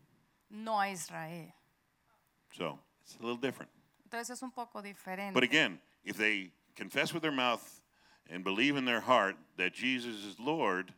[0.54, 1.52] No a Israel.
[2.56, 3.70] So it's a little different.
[4.04, 5.34] Entonces es un poco diferente.
[5.34, 7.82] But again, if they confess with their mouth
[8.30, 10.92] and believe in their heart that Jesus is Lord,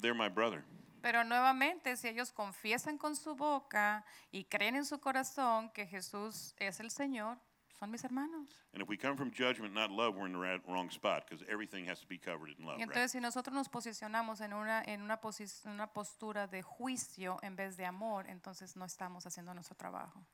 [0.00, 0.64] they're my brother.
[1.02, 6.54] Pero nuevamente, si ellos confiesan con su boca y creen en su corazón que Jesús
[6.58, 7.38] es el Señor,
[7.82, 8.46] son mis hermanos.
[8.72, 11.84] And if we come from judgment, not love, we're in the wrong spot because everything
[11.88, 12.78] has to be covered in love.
[12.78, 12.90] Y Right?
[12.92, 17.56] entonces si nosotros nos posicionamos en una, en una, posi- una postura de juicio en
[17.56, 20.24] vez de amor, entonces no estamos haciendo nuestro trabajo.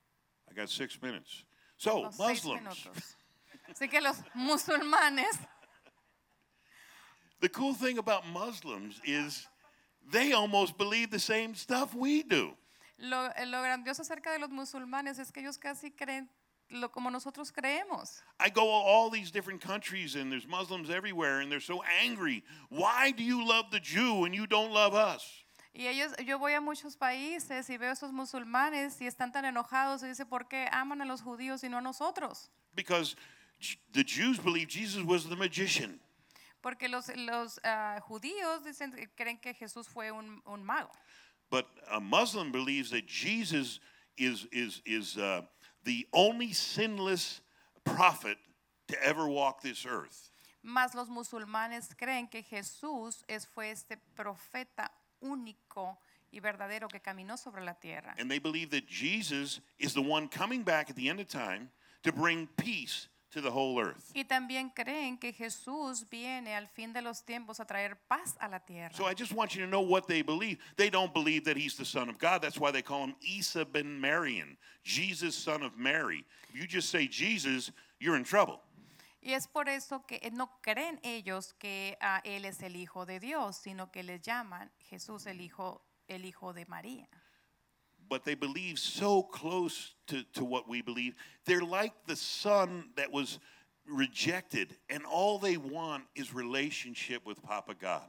[0.50, 1.44] I got six minutes.
[1.78, 2.84] So, Los seis Muslims.
[2.84, 3.16] minutos.
[3.70, 5.38] Así que los musulmanes,
[7.40, 9.46] The cool thing about Muslims is
[10.10, 12.56] they almost believe the same stuff we do.
[12.98, 16.28] lo, eh, lo grandioso acerca de los musulmanes es que ellos casi creen
[16.70, 18.22] lo como nosotros creemos.
[18.40, 22.44] I go all these different countries and there's Muslims everywhere and they're so angry.
[22.68, 25.44] Why do you love the Jew and you don't love us?
[25.74, 29.44] Y ellos, yo voy a muchos países y veo a estos musulmanes y están tan
[29.44, 32.50] enojados y dicen, ¿por qué aman a los judíos y no a nosotros?
[32.74, 33.16] Because
[33.92, 36.00] the Jews believe Jesus was the magician.
[36.60, 40.90] Porque los, los ah, judíos dicen, creen que Jesús fue un, un mago.
[41.50, 43.80] But a Muslim believes that Jesus
[44.16, 45.42] is, is, is uh,
[45.84, 47.40] the only sinless
[47.84, 48.38] prophet
[48.88, 50.30] to ever walk this earth.
[50.62, 54.90] Mas los musulmanes creen que Jesús es, fue este profeta
[55.22, 55.98] único
[56.32, 58.14] y verdadero que caminó sobre la tierra.
[58.18, 61.70] And they believe that Jesus is the one coming back at the end of time
[62.02, 64.10] to bring peace to the whole earth.
[64.14, 68.48] Y también creen que Jesús viene al fin de los tiempos a traer paz a
[68.48, 68.94] la tierra.
[68.94, 70.58] So I just want you to know what they believe.
[70.76, 72.40] They don't believe that he's the son of God.
[72.42, 76.24] That's why they call him Isa ben Marian, Jesus, son of Mary.
[76.50, 78.60] If you just say Jesus, you're in trouble.
[79.20, 83.04] Y es por eso que eh, no creen ellos que ah, Él es el Hijo
[83.04, 87.08] de Dios, sino que le llaman Jesús el Hijo, el Hijo de María.
[88.08, 91.14] But they believe so close to, to what we believe.
[91.44, 93.38] They're like the son that was
[93.86, 98.08] rejected, and all they want is relationship with Papa God.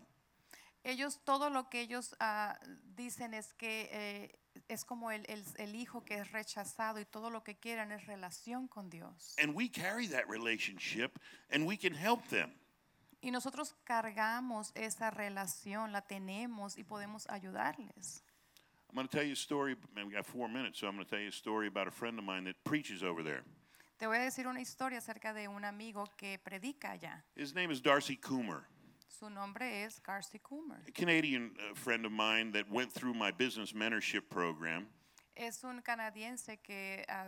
[0.86, 2.56] Ellos, todo lo que ellos ah,
[2.96, 4.30] dicen es que eh,
[4.70, 8.06] es como el, el- el hijo que es rechazado y todo lo que quieren es
[8.08, 9.36] relación con Dios.
[9.42, 11.20] And we carry that relationship,
[11.52, 12.52] and we can help them.
[13.22, 18.24] Y nosotros cargamos esa relación, la tenemos y podemos ayudarles.
[18.90, 19.76] I'm going to tell you a story.
[19.96, 21.92] man, We got four minutes, so I'm going to tell you a story about a
[21.92, 23.42] friend of mine that preaches over there.
[24.00, 27.22] Te voy a decir una historia acerca de un amigo que predica allá.
[27.36, 28.62] His name is Darcy Coomer,
[29.08, 30.78] Su nombre es Darcy Coomer.
[30.88, 34.88] a Canadian uh, friend of mine that went through my business mentorship program.
[35.36, 37.28] Es un canadiense que ah,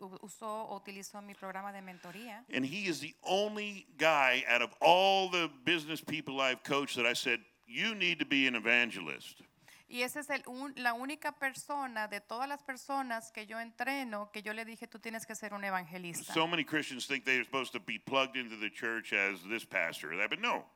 [0.00, 2.42] u- usó o utilizó mi programa de mentoría.
[2.52, 7.06] And he is the only guy out of all the business people I've coached that
[7.06, 9.42] I said, You need to be an evangelist.
[9.90, 14.30] Y esa es el un- la única persona de todas las personas que yo entreno
[14.32, 16.32] que yo le dije, tú tienes que ser un evangelista.
[16.34, 20.10] So many Christians think they're supposed to be plugged into the church as this pastor
[20.28, 20.66] but no.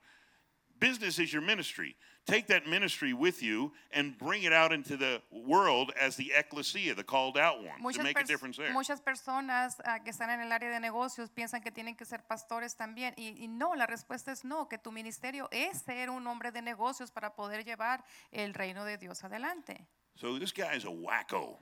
[0.81, 1.95] Business is your ministry.
[2.25, 6.95] Take that ministry with you and bring it out into the world as the ecclesia,
[6.95, 8.73] the called out one, to Muchas, make a difference there.
[8.73, 12.23] muchas personas ah, que están en el área de negocios piensan que tienen que ser
[12.29, 13.13] pastores también.
[13.17, 16.63] Y, y no, la respuesta es no, que tu ministerio es ser un hombre de
[16.63, 19.89] negocios para poder llevar el reino de Dios adelante.
[20.15, 21.59] So this guy is a wacko.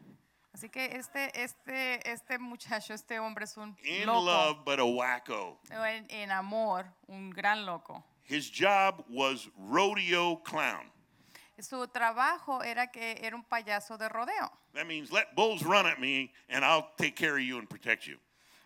[0.52, 4.24] Así que este, este, este muchacho, este hombre es un In loco.
[4.26, 5.58] love, but a wacko.
[5.70, 8.04] En, en amor, un gran loco.
[8.30, 10.90] His job was rodeo clown.
[11.58, 14.50] Su trabajo era que era un payaso de rodeo.
[14.72, 18.06] That means let bulls run at me and I'll take care of you and protect
[18.06, 18.18] you.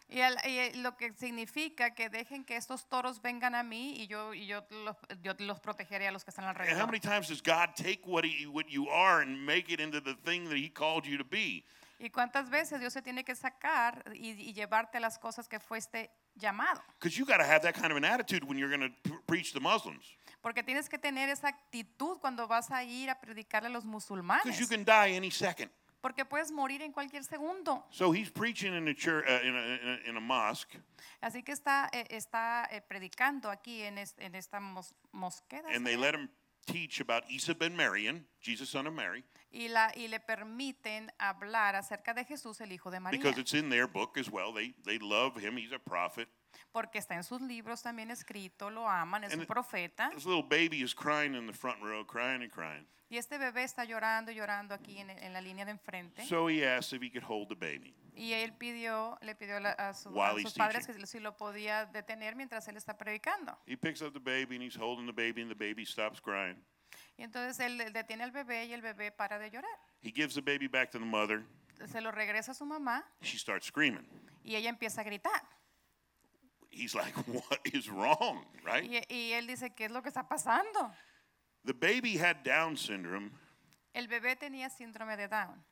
[0.09, 3.97] Y, el- y el- lo que significa que dejen que estos toros vengan a mí
[3.99, 6.87] y yo, y yo, los, yo los protegeré a los que están And how alrededor.
[6.87, 10.15] many times does God take what, he, what you are and make it into the
[10.15, 11.65] thing that He called you to be?
[11.99, 16.11] Y cuántas veces Dios se tiene que sacar y, y llevarte las cosas que fuiste
[16.39, 16.81] llamado.
[16.99, 19.53] Because you got to have that kind of an attitude when you're going to preach
[19.53, 20.05] to Muslims.
[20.43, 24.07] Porque tienes que tener esa actitud cuando vas a ir a predicarle a los Because
[24.11, 24.59] musulmanes.
[24.61, 25.71] you can die any second.
[26.03, 27.83] Porque puedes morir en cualquier segundo.
[27.91, 30.77] So he's preaching in a church, uh, in, a, in, a, in a mosque,
[31.23, 35.65] Así que está, eh, está eh, predicando aquí en, es- en esta mos- mosqueda.
[35.75, 36.29] and they let him
[36.65, 41.75] teach about Isa ben Marian, Jesus, son of Mary, y, la, y le permiten hablar
[41.77, 43.19] acerca de Jesús, el Hijo de María.
[43.21, 44.53] because it's in their book as well.
[44.53, 45.57] They they love him.
[45.57, 46.29] He's a prophet.
[46.73, 50.11] Porque está en sus libros también escrito, lo aman, es And un it- profeta.
[50.15, 52.87] This little baby is crying in the front row, crying and crying.
[53.11, 56.25] Y este bebé está llorando y llorando aquí en, en la línea de enfrente.
[56.27, 57.95] So he asked if he could hold the baby.
[58.15, 61.37] Y él pidió, le pidió a, su- a While he's sus padres que si lo
[61.37, 63.59] podía detener mientras él está predicando.
[63.67, 66.63] He picks up the baby and he's holding the baby, and the baby stops crying.
[67.17, 69.79] Y entonces él detiene al bebé y el bebé para de llorar.
[70.03, 71.45] He gives the baby back to the mother.
[71.89, 74.07] Se lo regresa a su mamá She starts screaming.
[74.45, 75.43] y ella empieza a gritar.
[76.71, 78.45] He's like, What is wrong?
[78.65, 78.85] Right?
[79.09, 80.93] Y, y él dice, ¿qué es lo que está pasando?
[81.65, 83.31] The baby had Down syndrome,
[83.93, 85.65] El bebé tenía síndrome de Down.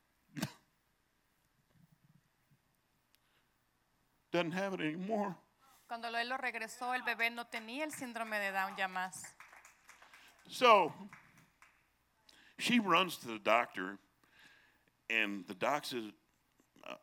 [4.33, 5.37] Doesn't have it anymore.
[5.87, 9.35] Cuando él lo regresó, el bebé no tenía el síndrome de Down ya más.
[10.49, 10.93] So
[12.59, 13.99] she runs to the doctor,
[15.11, 16.05] and the doc says,
[16.85, 16.95] uh,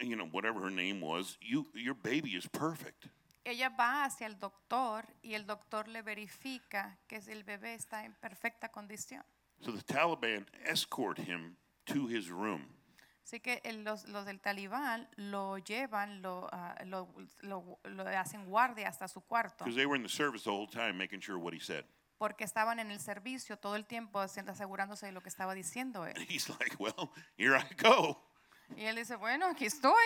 [0.00, 3.08] you know, whatever her name was, you, your baby is perfect.
[3.44, 8.14] Ella va hacia el doctor y el doctor le verifica que el bebé está en
[8.20, 9.22] perfecta condición.
[9.60, 11.56] So the Taliban escort him
[11.86, 12.75] to his room.
[13.26, 18.44] Así que el- los, los del talibán lo llevan, lo, ah, lo, lo- lo hacen
[18.46, 21.36] guardia hasta su cuarto, Because they were in the service the whole time making sure
[21.36, 21.84] what he said.
[22.18, 26.14] porque estaban en el servicio todo el tiempo asegurándose de lo que estaba diciendo él.
[26.60, 28.22] Like, Well, here I go.
[28.76, 30.04] Y él dice, bueno, aquí estoy.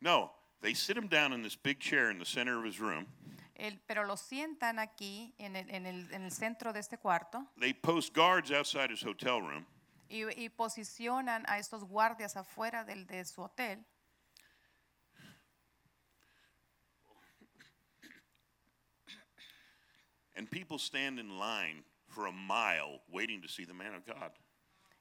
[0.00, 0.30] No,
[0.60, 3.06] they sit him down in this big chair in the center of his room.
[3.54, 7.46] Él- pero lo sientan aquí en el, en, el, en el centro de este cuarto
[7.58, 9.64] They post guards outside his hotel room.
[10.08, 13.84] Y, y posicionan a estos guardias afuera del, de su hotel.
[20.36, 24.32] And people stand in line for a mile waiting to see the man of God.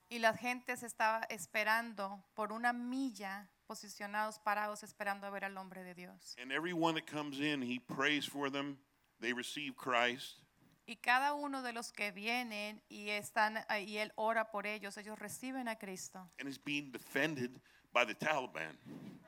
[0.10, 5.58] Y la gente se estaba esperando por una milla, posicionados, parados, esperando a ver al
[5.58, 6.36] hombre de Dios.
[6.40, 8.78] And everyone that comes in, he prays for them.
[9.20, 10.45] They receive Christ.
[10.88, 15.18] Y cada uno de los que vienen y están y él ora por ellos, ellos
[15.18, 16.30] reciben a Cristo.
[16.40, 17.60] And is being defended
[17.92, 18.78] by the Taliban.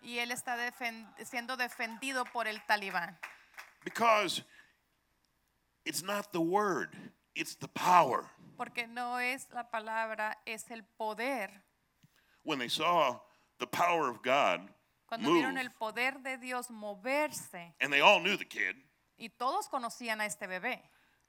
[0.03, 3.17] Y él está defen- siendo defendido por el talibán.
[3.83, 4.43] Because
[5.85, 6.95] it's not the word,
[7.33, 8.29] it's the power.
[8.55, 11.63] Porque no es la palabra, es el poder.
[12.43, 13.19] When they saw
[13.57, 14.69] the power of God
[15.07, 18.75] Cuando move, vieron el poder de Dios moverse, and they all knew the kid,
[19.17, 20.81] y todos conocían a este bebé,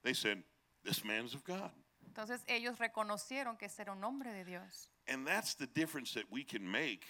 [0.08, 0.42] they said,
[0.84, 1.70] This man's of God.
[2.06, 4.88] entonces ellos reconocieron que ese era un hombre de Dios.
[5.06, 7.04] And that's the difference that we can make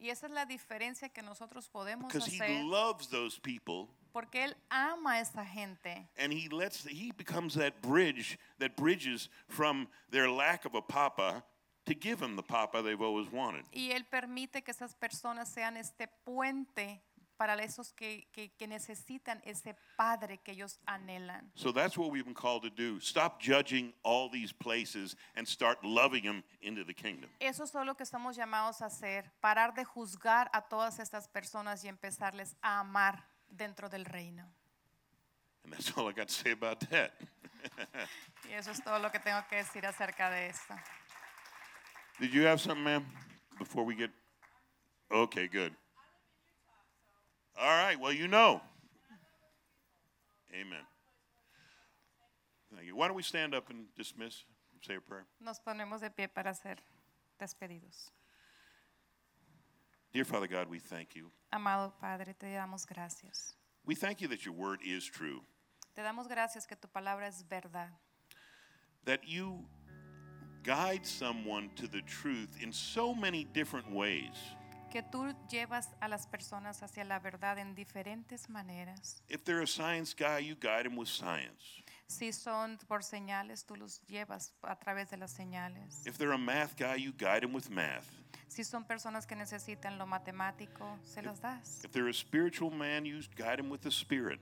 [0.00, 4.44] Y esa es la diferencia que nosotros podemos because he hacer, loves those people porque
[4.44, 6.08] Él ama a esa gente.
[6.16, 11.44] and he lets he becomes that bridge that bridges from their lack of a papa
[11.86, 13.64] to give them the papa they've always wanted.
[13.72, 17.02] Y Él permite que esas personas sean este puente
[17.40, 21.50] para esos que, que- que necesitan ese padre que ellos anhelan.
[21.54, 23.00] So that's what we've been called to do.
[23.00, 27.30] Stop judging all these places and start loving them into the kingdom.
[27.40, 31.28] Eso es todo lo que estamos llamados a hacer, parar de juzgar a todas estas
[31.28, 34.44] personas y empezarles a amar dentro del reino.
[35.64, 37.12] And that's all I got to say about that.
[38.50, 40.74] Y eso es todo lo que tengo que decir acerca de esto.
[42.18, 43.06] Did you have something, ma'am,
[43.58, 44.10] before we get?
[45.10, 45.74] Okay, good.
[47.60, 48.62] All right, well, you know.
[50.54, 50.80] Amen.
[52.74, 52.96] Thank you.
[52.96, 54.44] Why don't we stand up and dismiss,
[54.86, 55.26] say a prayer?
[55.44, 56.76] Nos ponemos de pie para ser
[57.38, 58.10] despedidos.
[60.12, 61.30] Dear Father God, we thank you.
[61.52, 63.54] Amado Padre, te damos gracias.
[63.84, 65.40] We thank you that your word is true,
[65.94, 67.90] Te damos gracias que tu palabra es verdad,
[69.04, 69.64] that you
[70.62, 74.34] guide someone to the truth in so many different ways.
[74.90, 79.22] Que tú llevas a las personas hacia la verdad en diferentes maneras.
[79.28, 81.82] If they're a science guy, you guide them with science.
[82.06, 86.04] Si son por señales, tú los llevas a través de las señales.
[86.06, 88.04] If they're a math guy, you guide them with math.
[88.48, 91.84] Si son personas que necesitan lo matemático, se las das.
[91.84, 94.40] If they're a spiritual man, you guide them with the spirit.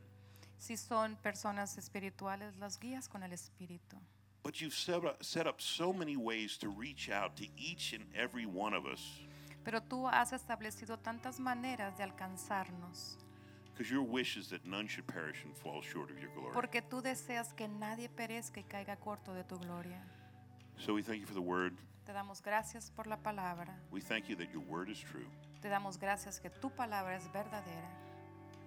[0.57, 4.01] Si son personas espirituales, las guías con el espíritu.
[4.43, 8.07] But you've set up, set up so many ways to reach out to each and
[8.16, 9.20] every one of us.
[9.69, 13.19] Pero tú has establecido tantas maneras de alcanzarnos.
[13.74, 16.55] Because your wish is that none should perish and fall short of your glory.
[16.55, 20.03] Porque tú deseas que nadie perezca y caiga corto de tu gloria.
[20.78, 21.74] So we thank you for the word.
[22.07, 23.78] Te damos gracias por la palabra.
[23.90, 25.28] We thank you that your word is true.
[25.61, 27.90] Te damos gracias que tu palabra es verdadera.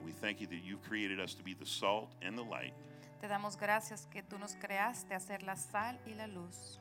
[0.05, 2.75] We thank you that you've created us to be the salt and the light.
[3.19, 6.77] Te damos gracias que tú nos creaste a ser la sal y la luz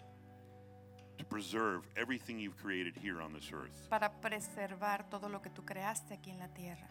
[1.20, 3.88] to preserve everything you've created here on this earth.
[3.88, 6.88] para preservar todo lo que tú creaste aquí en la tierra.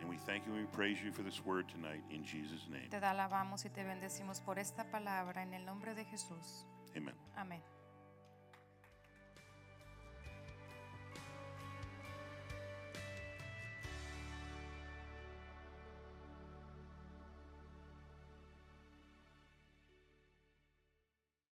[0.00, 2.88] And we thank you and we praise you for this word tonight in Jesus' name.
[2.88, 6.66] Te alabamos y te bendecimos por esta palabra en el nombre de Jesús.
[6.96, 7.14] Amen.
[7.36, 7.60] Amén.